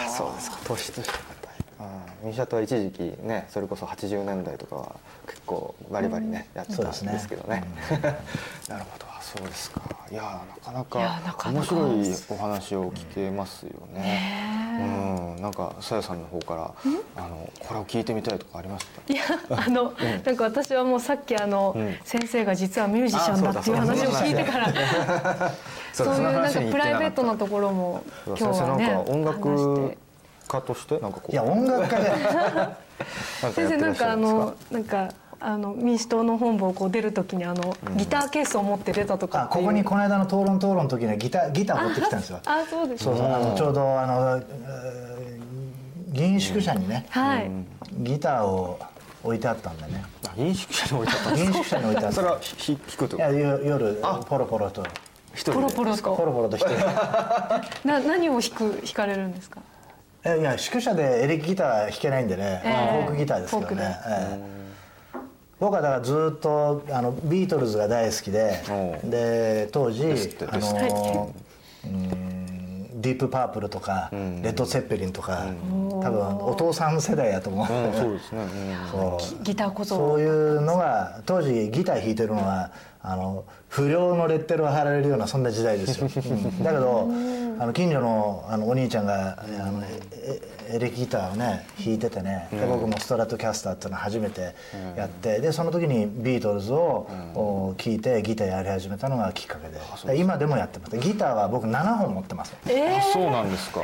[0.06, 0.56] あ、そうですか。
[0.64, 2.24] 突出して硬い。
[2.24, 4.96] 民主党は一時期ねそれこそ80年代とかは
[5.26, 7.62] 結構バリバリね、やってたんですけどね。
[8.70, 9.04] なるほど。
[9.06, 9.80] あそうですか。
[10.10, 14.76] いやなかなか面白いお話を聞けますよね。
[15.36, 15.42] うん。
[15.42, 16.74] なんかさやさんの方から
[17.16, 19.12] あのこれを聞いてみたいとかありました？
[19.12, 19.22] いや
[19.66, 19.94] あの、
[20.24, 21.96] なんか私はもうさっきあの、ん。
[22.04, 25.50] 先生が実はミュージシャンだっていう話を聞いてから。
[25.94, 29.96] そ そういうなんかプライベートのなところも今日はね先生なんか音話楽
[30.48, 31.32] 家としてなんかこう。
[31.32, 32.12] いや音楽家で
[33.54, 35.08] 先生なんかあのなんか
[35.44, 42.40] あの民主党の本部をこう出るときにあの、ギターケースを持って出たとかここにこの間の討論討論の時にはギターギター持ってきたんですよ。
[42.46, 45.42] あそうですそうそうあのちょうどあのえー
[46.12, 47.50] 議員宿舎にね、はい、
[47.98, 48.78] ギターを
[49.24, 50.04] 置いてあったんでね。
[50.28, 52.12] あ飲食者に置いてあったに置いてあかった。
[52.12, 54.84] それはひ弾くといやよ夜ポロポロと。
[55.34, 55.56] 一人で。
[55.56, 56.70] ポロポロポとロポロとして。
[57.88, 59.60] な何を弾く弾かれるんですか？
[60.24, 63.02] えいや宿舎でエレキギター弾けないんでね、ええ。
[63.04, 63.88] フォークギターですけどフォークで。
[63.88, 64.38] ね、え。
[64.38, 64.61] え
[65.62, 68.64] 僕はだからずっとあのビートルズが大好きで
[69.04, 70.02] で当時
[70.48, 71.32] あの
[71.84, 79.18] うんディープパープルとか、レッド・セッペリンとか、多分お父さん世代やと思う、うんそうですね、うん。
[79.20, 79.44] そう。
[79.44, 79.96] ギターこそ。
[79.96, 82.70] そういうのが当時ギター弾いてるのは
[83.02, 86.62] あの不良のレッテルを貼られるようなそんな時代ですよ、うん。
[86.62, 87.08] だけど
[87.62, 94.54] あの近所のあのお兄ちゃんがあのえエレキギターをね弾いててね、で僕もストラトキャスターっていうのを初めて
[94.96, 99.78] やって、でその時にビートルズをお聴いてギターやり始めたのがきっかけで。
[100.12, 100.98] で今でもやってます。
[100.98, 102.56] ギターは僕7本持ってます。
[102.68, 103.80] えあそうなんですか。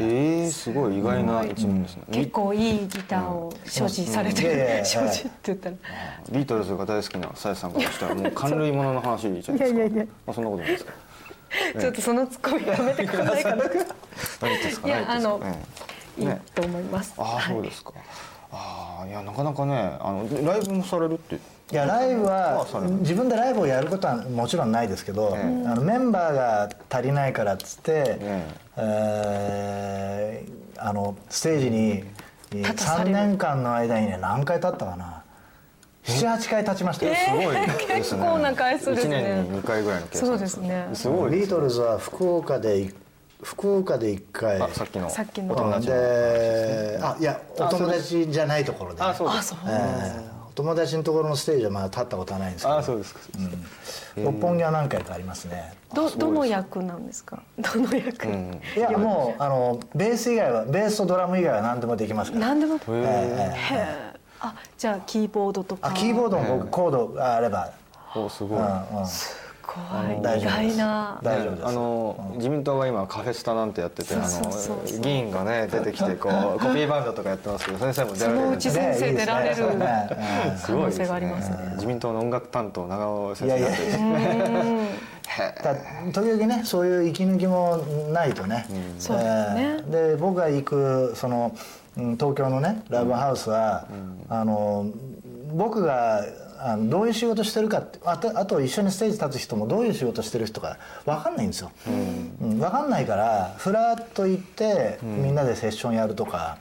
[0.00, 0.50] ええ。
[0.50, 5.76] すごい意外な一面ですね、ー、結構いいギターを所持されて所持って言ったら、
[6.32, 9.66] ビートルズが大好きなさやさんからしたらもう寒類物の話じゃないですか。
[9.66, 10.04] いやいやいや。
[10.26, 10.92] あそんなことないですか
[11.80, 13.64] ちょっとそのツッコミやめてくださいかな
[14.86, 15.54] いやあのえ
[16.18, 16.40] えいいね。
[16.54, 17.92] と思います、ああそうですか。
[18.52, 21.36] ああいやなかなかねあのライブもされるって。
[21.36, 22.66] いやライブは
[22.98, 28.44] 自分でライブをやることはもちろんないですけど、えあのメンバーが足りないからっつって、え
[28.76, 30.44] え。
[30.46, 32.04] ーあのステージに
[32.50, 35.19] 3立たされる年間の間にね何回立ったかな
[36.10, 37.94] 78回立ちましたよ、すごいですね。
[37.96, 39.16] 結構な回数ですね。
[39.16, 40.88] 1年に2回ぐらいの計算そうですね。
[40.94, 42.92] すごいビートルズは福岡で
[43.42, 44.60] 福岡で1回。
[44.60, 45.08] あさっきの。
[45.10, 45.54] さっきの。
[45.54, 45.94] お友達の。
[45.94, 49.38] であいやお友達じゃないところで、ね、あそうです。
[49.38, 49.58] あそう。
[49.66, 52.76] えーお友達のところのステージはまだ立ったことはないんですけど。
[52.76, 53.20] あそうですか、
[54.16, 55.72] 六本木は何回かありますね。
[55.94, 57.40] どどの役なんですか？
[57.56, 58.60] どの役、うん。
[58.76, 62.48] いやもうあのベース以外はベースとドラム以外は何でもできますから。
[62.48, 62.74] 何でも。
[62.74, 65.88] へえあじゃあキーボードとか。
[65.88, 67.70] あキーボードも僕コードがあれば、
[68.14, 70.18] おすごい、うんうん、すごい。
[70.18, 70.76] 意大丈夫です。
[70.76, 71.20] 外な。
[71.22, 71.66] 大丈夫です。
[71.66, 74.96] あの自民党は今カフェスタなんてやっててあそうそうそうそう。
[74.98, 80.08] の議員がね出てきてこう コピーバンドとかやってますけど先生も出そのうちられるんで先生出られるね
[80.44, 80.66] いいですね。
[80.66, 81.56] 可能性がありますね。
[81.74, 83.78] 自民党の音楽担当長尾先生いやいや。
[85.62, 85.74] だ
[86.12, 87.76] 時々ねそういう息抜きも
[88.12, 88.66] ないとね、
[88.98, 89.76] そうですね。
[89.78, 90.10] えー。
[90.10, 93.88] で僕が行くそのうん東京のねライブハウスは、
[94.28, 94.90] あの
[95.54, 96.24] 僕が
[96.62, 100.76] あのどういう仕事してるかってあとあと一緒にステージ立つ人もどういう仕事してる人か
[101.06, 101.90] 分かんないんですよ、う
[102.46, 102.58] ん。
[102.58, 106.58] 分かんないからふらっと行って、みんなでセッションやるとか、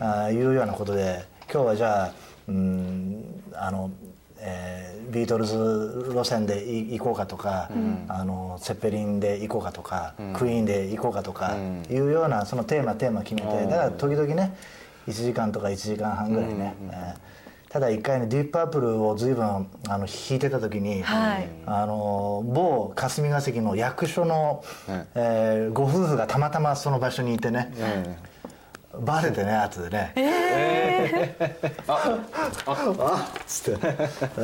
[0.00, 2.12] あいうようなことで今日はじゃあ
[2.48, 3.90] うんあの
[4.38, 7.70] えービートルズ路線でい行こうかとか、
[8.08, 11.54] あのセッペリンで行こうかとか、クイーンで行こうかとか
[11.88, 14.56] いうようなそのテーマテーマ決めて、だから時々ね
[15.06, 17.36] 1時間とか1時間半ぐらいね、えー
[17.68, 19.44] ただ一回ねディープパープルを随分
[19.88, 21.48] あの弾いてた時に、はい。
[21.66, 28.16] あの某霞が関の役所の、ねえーご夫婦がたまたまその場所にいてね、え
[29.00, 30.12] バレてね後でね。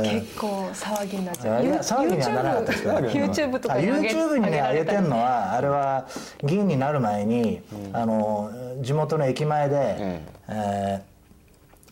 [0.02, 1.64] 結構騒ぎになっちゃう。
[1.64, 2.72] いや騒ぎにはならなかった。
[2.72, 6.06] ですけど YouTube とかにあ上げ YouTube にね上げてんのははあれは
[6.42, 7.62] 議員になる前に、
[7.92, 8.50] あの
[8.80, 9.96] 地元の駅前で、
[10.48, 11.12] えー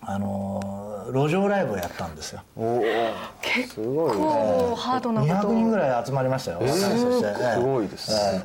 [0.03, 2.41] あの路上ライブをやったんですよ。
[2.57, 2.83] おお
[3.43, 8.39] 結構ハードなこと200人ぐをらい集まりましたよ、ええすごいですええ。
[8.39, 8.45] で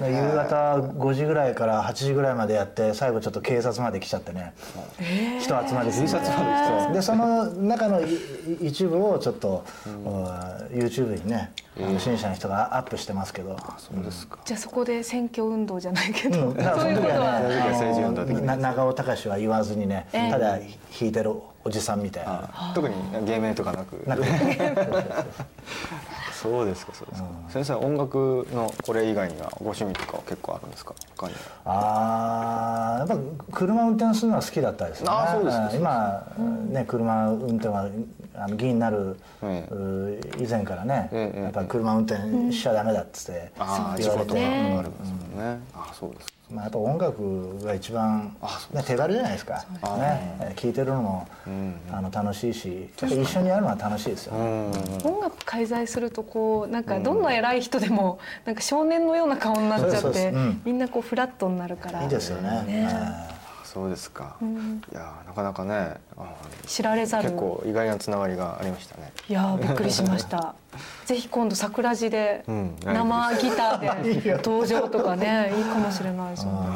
[0.00, 4.54] 夕方5時ぐらいから8時ぐらいまでやって最後ちょっと警察まで来ちゃってね、
[5.40, 8.00] 人集まりすぎて警察まで来たでその中の
[8.60, 10.56] 一部をちょっと、うん。
[10.70, 14.38] YouTube にね、あの支援者の人がアップしてますけど、そうですか。
[14.44, 20.30] じゃあそこで選挙運動じゃないけど、うん、だからその時はね長尾隆は言わずにね、ええ。
[20.30, 21.32] ただ弾いてる
[21.64, 22.94] おじさんみたいな、あ特に
[23.26, 24.02] 芸名とかなく。
[24.06, 24.24] なんか
[26.46, 30.94] そうですかそうですか、先生音楽のこれ以外にはご趣味とかは結構あるんですか？
[31.16, 33.18] 他にあーやっ
[33.48, 35.08] ぱ車運転するのは好きだったですね。
[35.10, 35.68] あーそうですか。
[35.68, 36.22] ん今、
[36.70, 37.88] ね車運転は
[38.34, 49.64] あの議員になる、えう以前からね、ええやっぱ車運転しちゃダメだっつってああ事言われて、故とかあねりますもんね、ああそうですかまあ、やっぱ音楽が一番あそうね、手軽じゃないですか。
[49.98, 50.54] ね。
[50.54, 51.28] 聴いてるのも、
[51.90, 54.70] あの楽しいし一緒にやるのは楽しいですよ、うん
[55.04, 60.32] 音楽介在するとこうなんかどんな偉い人でもなんか少年のような顔になっちゃって
[60.64, 62.02] みんなこうフラットになるから。
[62.02, 63.35] いいですよね
[63.76, 66.34] そうですか、いやなかなかねあ
[66.66, 67.24] 知られざる。
[67.24, 69.12] 結構意外なつながりがありましたね。
[69.28, 70.54] いやーびっくりしました。
[71.04, 76.68] ぜひ今度桜地でうん生ギターで 登場とかねいいかもしれないですよね。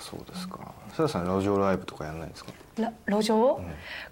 [0.00, 0.60] そうですか。
[0.96, 2.52] 須田さん路上ライブとかやらないんですか？
[2.78, 3.60] ら路上、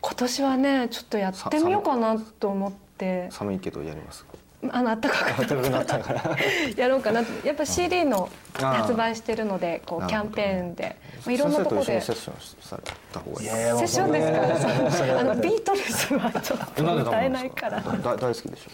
[0.03, 3.29] 今年はねちょっとやってみようかなと思って。
[3.31, 4.27] 寒いけどやります
[4.71, 6.37] あの暖かくなったから。
[6.77, 7.49] やろうかなって。
[7.49, 12.83] やっぱ CD の発売してるのでこうキャンペーンで、まあ、いろんなところでセッションされ
[13.13, 13.47] た方がいい。
[13.47, 15.21] いやいやもうッションですから。
[15.21, 17.81] あのビートルズはちょっと歌えメなんいから。
[17.83, 18.71] 大好きでしょ。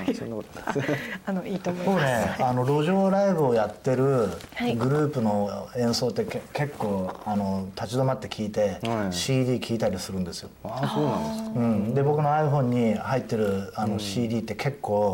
[0.00, 2.06] あそんなことないあのいいと思い僕ます。
[2.06, 4.74] ねあの路上ライブをやってるはい。
[4.74, 9.12] グループの演奏ってけ結構あの立ち止まって聴いて、はい。
[9.12, 11.60] CD 聴いたりするんですよ、ああそうなんですか。
[11.60, 15.09] うん、で僕の iPhone に入ってるあの CD って結構、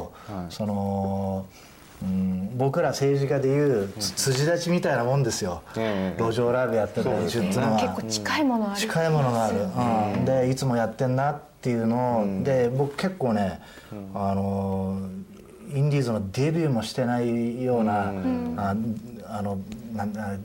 [0.50, 1.46] その、
[2.02, 7.80] うん、僕ら政治家でいうつ辻立ちみたいなもんですよ、ええ路上ライブやってた連中っていうのは。
[7.80, 8.80] 結構近いものある。
[8.80, 9.56] 近いものがある、
[10.18, 13.60] うん、でいつもやってんなっていうのを、で僕結構ね、
[14.14, 15.00] あの
[15.74, 18.12] インディーズのデビューもしてないような、
[18.56, 18.74] あ
[19.28, 19.58] あの
[19.94, 20.36] なんだ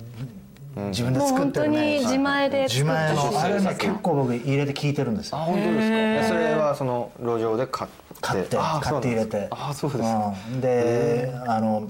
[0.76, 1.98] 自分で作ってるね。
[1.98, 3.40] に自前で作自った前の。
[3.42, 5.38] あれね結構僕入れて聴いてるんですよ。
[5.38, 5.84] あ本当ですか？
[5.86, 8.02] えそれはその路上で買って。
[8.22, 9.48] 買ってあ買って入れて。
[9.52, 10.34] ああそうですか。
[10.52, 10.62] うん。
[10.62, 11.90] であの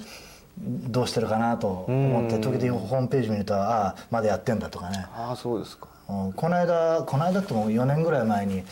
[0.63, 5.05] どうしてるかなと思って時々ホームページ見るとああまだやってんだとかね。
[5.15, 5.85] ああそうですか。
[5.85, 5.91] うん
[6.35, 8.63] この間この間ってもう4年ぐらい前に、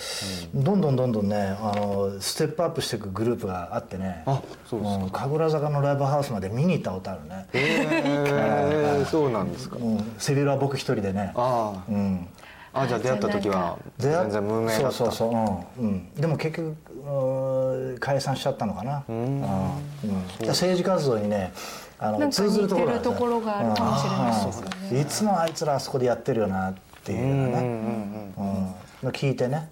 [0.53, 5.05] どんどんどんどんねあのステップアップしていくグループがあってねあそうですか。
[5.05, 9.77] ん神楽坂のライブハウスまで見に行ったことあるね、ええそうなんですか。
[9.77, 11.33] うん、背広は僕一人でね。
[11.35, 12.27] あうん。
[12.71, 14.91] ああじゃあ出会った時は全然無名だった。
[14.91, 15.89] そうそうそう、うん。
[15.89, 16.75] うん、でも結局
[17.07, 19.03] うん解散しちゃったのかな。
[19.07, 19.41] うん。
[19.41, 20.47] うん。
[20.47, 21.51] 政治活動にね
[21.97, 23.15] あのなんか通ずるところが似てる。
[23.15, 24.67] ところがあるかもしれないですね。
[24.91, 26.81] うんいつもあいつらあそこでやってるよなって
[27.13, 27.61] いうような。
[27.61, 28.33] ね
[29.01, 29.69] うん聞いてね。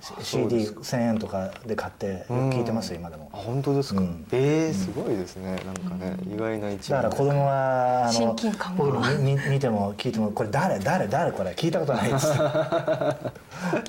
[0.00, 3.30] CD1000 円とかで買って聞いてますよ今でも。
[3.32, 4.02] あ本当ですか、
[4.32, 5.56] ええすごいですね。
[5.66, 7.02] なんかね、意外な一面。
[7.02, 8.84] だから子供はあ親の近感が。
[8.84, 11.50] 僕に見見ても聞いてもこれ誰誰誰これ。
[11.50, 12.38] 聞いたことないっつって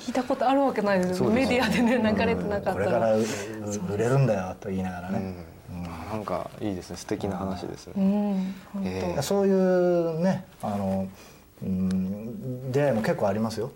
[0.02, 1.30] 聞いたことあるわけないですよ。
[1.30, 2.74] メディアでね流れてなかったら。
[2.74, 3.24] これからうう
[3.94, 5.34] 売れるんだよと言いながらね、
[5.72, 6.96] あなんかいいですね。
[6.96, 11.08] 素敵な話ですね、うん、本ええそういうねあの、
[11.62, 13.70] うん、出会いも結構ありますよ。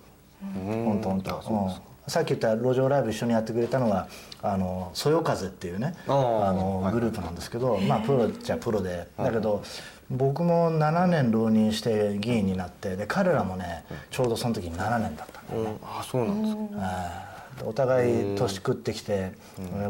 [0.55, 2.11] 本当本当うん。
[2.11, 4.09] さっき言った路上ライブ一緒にやってくれたのが
[4.43, 9.09] あのそよ風っていうねあのはいグループなんですけど、まあプロっちゃプロで。
[9.17, 9.63] だけど
[10.11, 19.33] 僕も7年浪人して議員になってで彼らもねちょうどその時に7年だったんだあそうなんですか、お互い年食ってきて、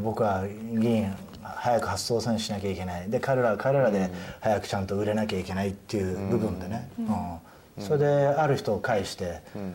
[0.02, 1.12] 僕は議員
[1.42, 3.10] 早く初当選しなきゃいけない。
[3.10, 4.10] で彼らは彼らで
[4.40, 7.06] 早くちゃんと売れなきゃいけないっていう部分でね、うん
[7.78, 9.72] それである人を介して、うん。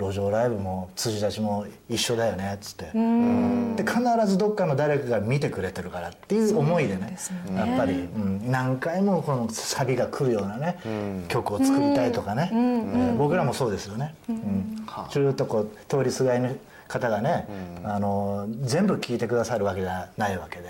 [0.00, 2.84] 路上ライブも辻立ちも一緒だよねっつって。
[2.84, 7.16] で必ずどっかの誰かが見てくれてるからっていう思いでね。
[7.56, 8.50] やっぱり、うん。
[8.50, 10.78] 何回もこのサビが来るようなね、
[11.26, 14.86] 曲を作りたいとかね、えー僕らもそうですよね、うん。
[15.10, 16.54] ずーっとこう通りすがりの
[16.88, 17.46] 方がね、
[17.84, 20.68] あの全部聞いてくださるわけじゃないわけで、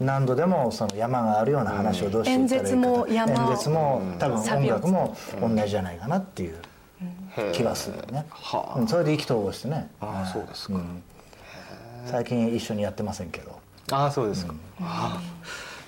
[0.00, 3.50] 何度でもその山があるような話をどうしていったらいいかと演説も山を。
[3.50, 6.56] 演説も多分音楽も同じじゃないかなっていう
[7.52, 8.80] 気はするよね、はあ。
[8.80, 9.88] うんそれで意気投合してね。
[10.00, 11.02] ああそうですか、うん。
[12.06, 13.58] 最近一緒にやってませんけど。
[13.92, 15.22] ああそうですか、ああ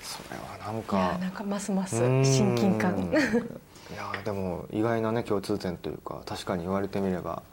[0.01, 2.23] それはなんいかやなんかますますうん。
[2.23, 3.11] 親近感
[3.91, 7.43] いやでも意外なね共通点というか確かに言われてみれば、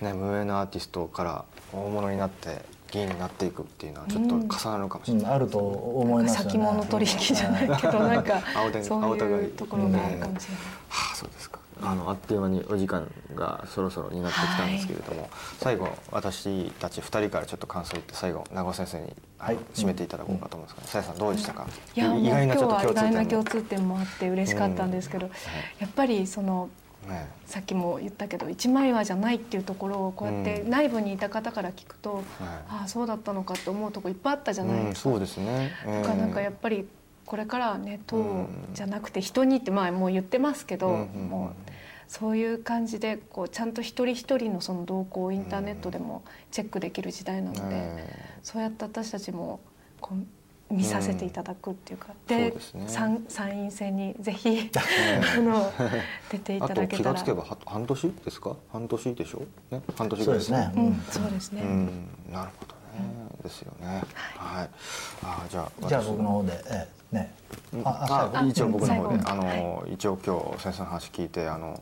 [0.00, 4.46] ね、無名なアーティストから大物になって議員になっていくっていうのはちょっと重
[4.76, 6.50] なるかもしれない、うんあると思いますよね。
[6.50, 10.62] 先物取引じゃないけどなんか青天そう青互いいうところがあるかもしれない。
[10.88, 21.66] はあそうですかあのあっという間にお時間がそろそろになってきたんですけれども、最後私たち2人からちょっと感想言って最後長尾先生に、はい締めていただこうかと思うんですがさやさんどうでしたか？
[21.96, 25.30] いやもう今日は意外な共も通点もあって嬉しかったんですけど、
[25.78, 26.68] やっぱりその
[27.08, 30.70] ねさっきも言ったけど一枚岩じゃないっていうところをこうやってうん。
[30.70, 35.10] 内部にいた方から聞くと、ああそうだったのかって思うとこいっぱいあったじゃないうん、ですか。
[35.10, 36.86] そうですね、えだからなんかやっぱり
[37.24, 41.28] これからはね党じゃなくて人にってまあもう言ってますけど、うんうんうん。
[41.28, 41.69] もう
[42.10, 49.60] そういう感じでこうちゃんと一人一人のその動向をインターネットでもチェックできる時代なので、えそうやって私たちも
[50.00, 50.16] こ
[50.70, 52.84] う見させていただくっていうか、うですね。
[52.88, 54.70] 参参院選にぜひ
[55.36, 55.72] あの
[56.32, 56.98] 出ていただけたら。
[56.98, 58.56] 気がつけばは半年ですか？
[58.72, 59.42] 半年でしょ？
[59.70, 59.80] ね？
[59.96, 62.08] 半年ぐらいそうですね、うん、そうですね、うん。
[62.32, 62.80] なるほどね、
[63.44, 64.02] ですよね。
[64.36, 64.70] はい、
[65.22, 67.32] あじゃあじゃあ私僕の方で、ええね。
[67.72, 67.82] うん。
[67.86, 71.80] あああ一応僕の方で、あの、一応今日先生の話聞いてあの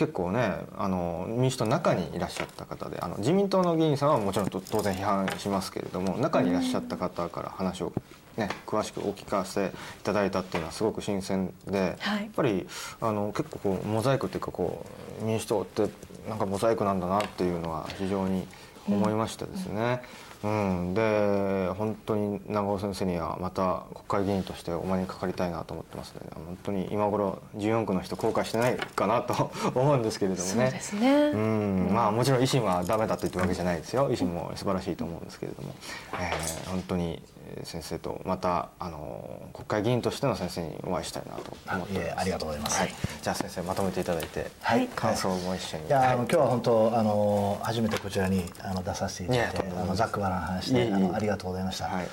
[0.00, 7.92] 結構ねあの民主党の中にいらっしゃった方であの自民党の議員さんはもちろんと当然批判しますけれども中にいらっしゃった方から話を、
[8.38, 9.70] ね、詳しくお聞かせい
[10.02, 12.22] ただいたっていうのはすごく新鮮で、はい。
[12.22, 12.66] やっぱり
[13.02, 14.86] あの結構こうモザイクっていうかこ
[15.20, 15.90] う民主党って
[16.28, 18.46] なんかモザイクなんだなっていうのは非常に
[18.88, 19.72] 思いましたですね。
[19.76, 30.64] うん、で本当に長尾先生にはまた国会議員としてお目にかかりたいなと思ってますので本当に今頃14区の人後悔してないかなと 思うんですけれどもね。
[30.64, 31.90] そうですね、うん。
[31.92, 34.10] まあもちろん維新はダメだと言ってるわけじゃないですよ。
[34.10, 35.74] 維新も素晴らしいと思うんですけれども、
[36.14, 42.00] えー本当にえー先生とまたあの国会議員としての先生にお会いしたいなと思っております。
[42.00, 42.80] あいえありがとうございます。
[42.80, 44.88] はい、じゃあ先生まとめていただいて、はい。
[44.88, 45.86] 感想も一緒に。
[45.86, 50.86] いや、はいあの今日は本当あの初めてこちらにあの出させていただいてあのざっくばらん話いえいえ。
[50.88, 51.86] であのありがとうございました。
[51.86, 52.08] はい。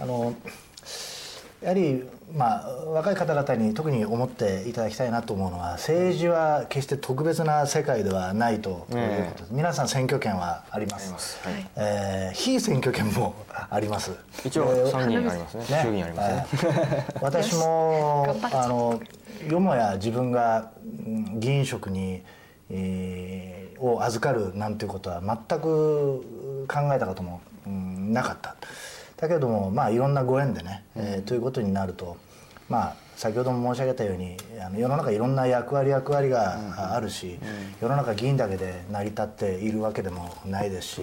[0.00, 0.34] あの
[1.62, 2.02] やはり、
[2.34, 11.04] まあ、若い方々に特に思っていただきたいなと思うのは政治は決して特別な世界ではないということです、皆さん選挙権はあります。
[11.04, 11.48] あります。
[11.48, 11.66] はい。
[11.76, 13.34] えー非選挙権も
[13.70, 14.10] あります。
[14.44, 15.60] 一応参議院ありますね。
[15.68, 15.82] ね。
[15.82, 19.00] 衆議院ありますね、えー 私もあの
[19.48, 20.70] よもや自分が
[21.06, 22.22] うん議員職に、
[22.70, 28.54] えーを預かるなんていうことは全く考えたことも、うんなかった
[29.22, 32.16] だけれどもまあいろんなご縁でね、えーということになると
[32.68, 37.38] まあ先ほども申し上げたようにあの世の中いろんな役割役割があるし、
[37.80, 41.02] 世の中議員だけで成り立っているわけでもないですし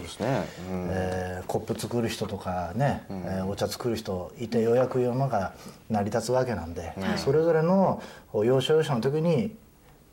[0.69, 5.53] えーコップ作る人とかね、えーお茶作る人いてようやく世の中
[5.89, 9.55] 成り立つわけなんで、それぞれの要所要所の時に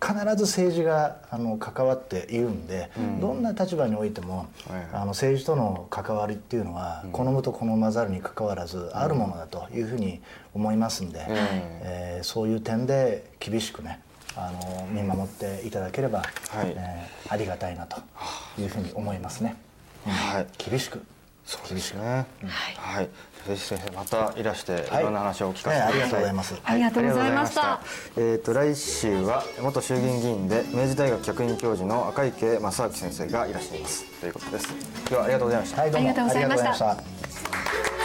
[0.00, 2.90] 必ず政治があの関わっているんで、
[3.20, 10.20] どんな立場においても、はいあの政治との関わりっていうのは、好むと好まざるにかかわらずあるものだというふうに
[10.54, 14.00] 思いますんで、えーそういう点で厳しくね
[14.36, 16.24] あの見守っていただければ、は
[16.64, 16.72] い。
[16.76, 17.96] えーありがたいなと
[18.56, 19.56] いうふうに思いますね。
[20.06, 20.46] はい。
[20.58, 21.02] 厳しく。
[21.44, 22.24] そうですね。
[22.76, 23.04] はい。
[23.04, 23.10] ぜ
[23.54, 26.10] ひ先生またいらしていはいろんな話を聞かせてください。
[26.10, 26.32] ねありがとうござい。
[26.32, 28.20] ますありがとうございましたありがとうございました。
[28.20, 34.04] えっ、と来週は元衆議院議員で明治大学客員教授の赤池正明先生がいらっしゃいます。
[34.20, 34.68] ということです。
[34.68, 35.80] 今日はありがとうございました。
[35.82, 36.08] はいどうも。
[36.08, 36.68] ありがとうございました。
[36.70, 37.95] ありがとうございました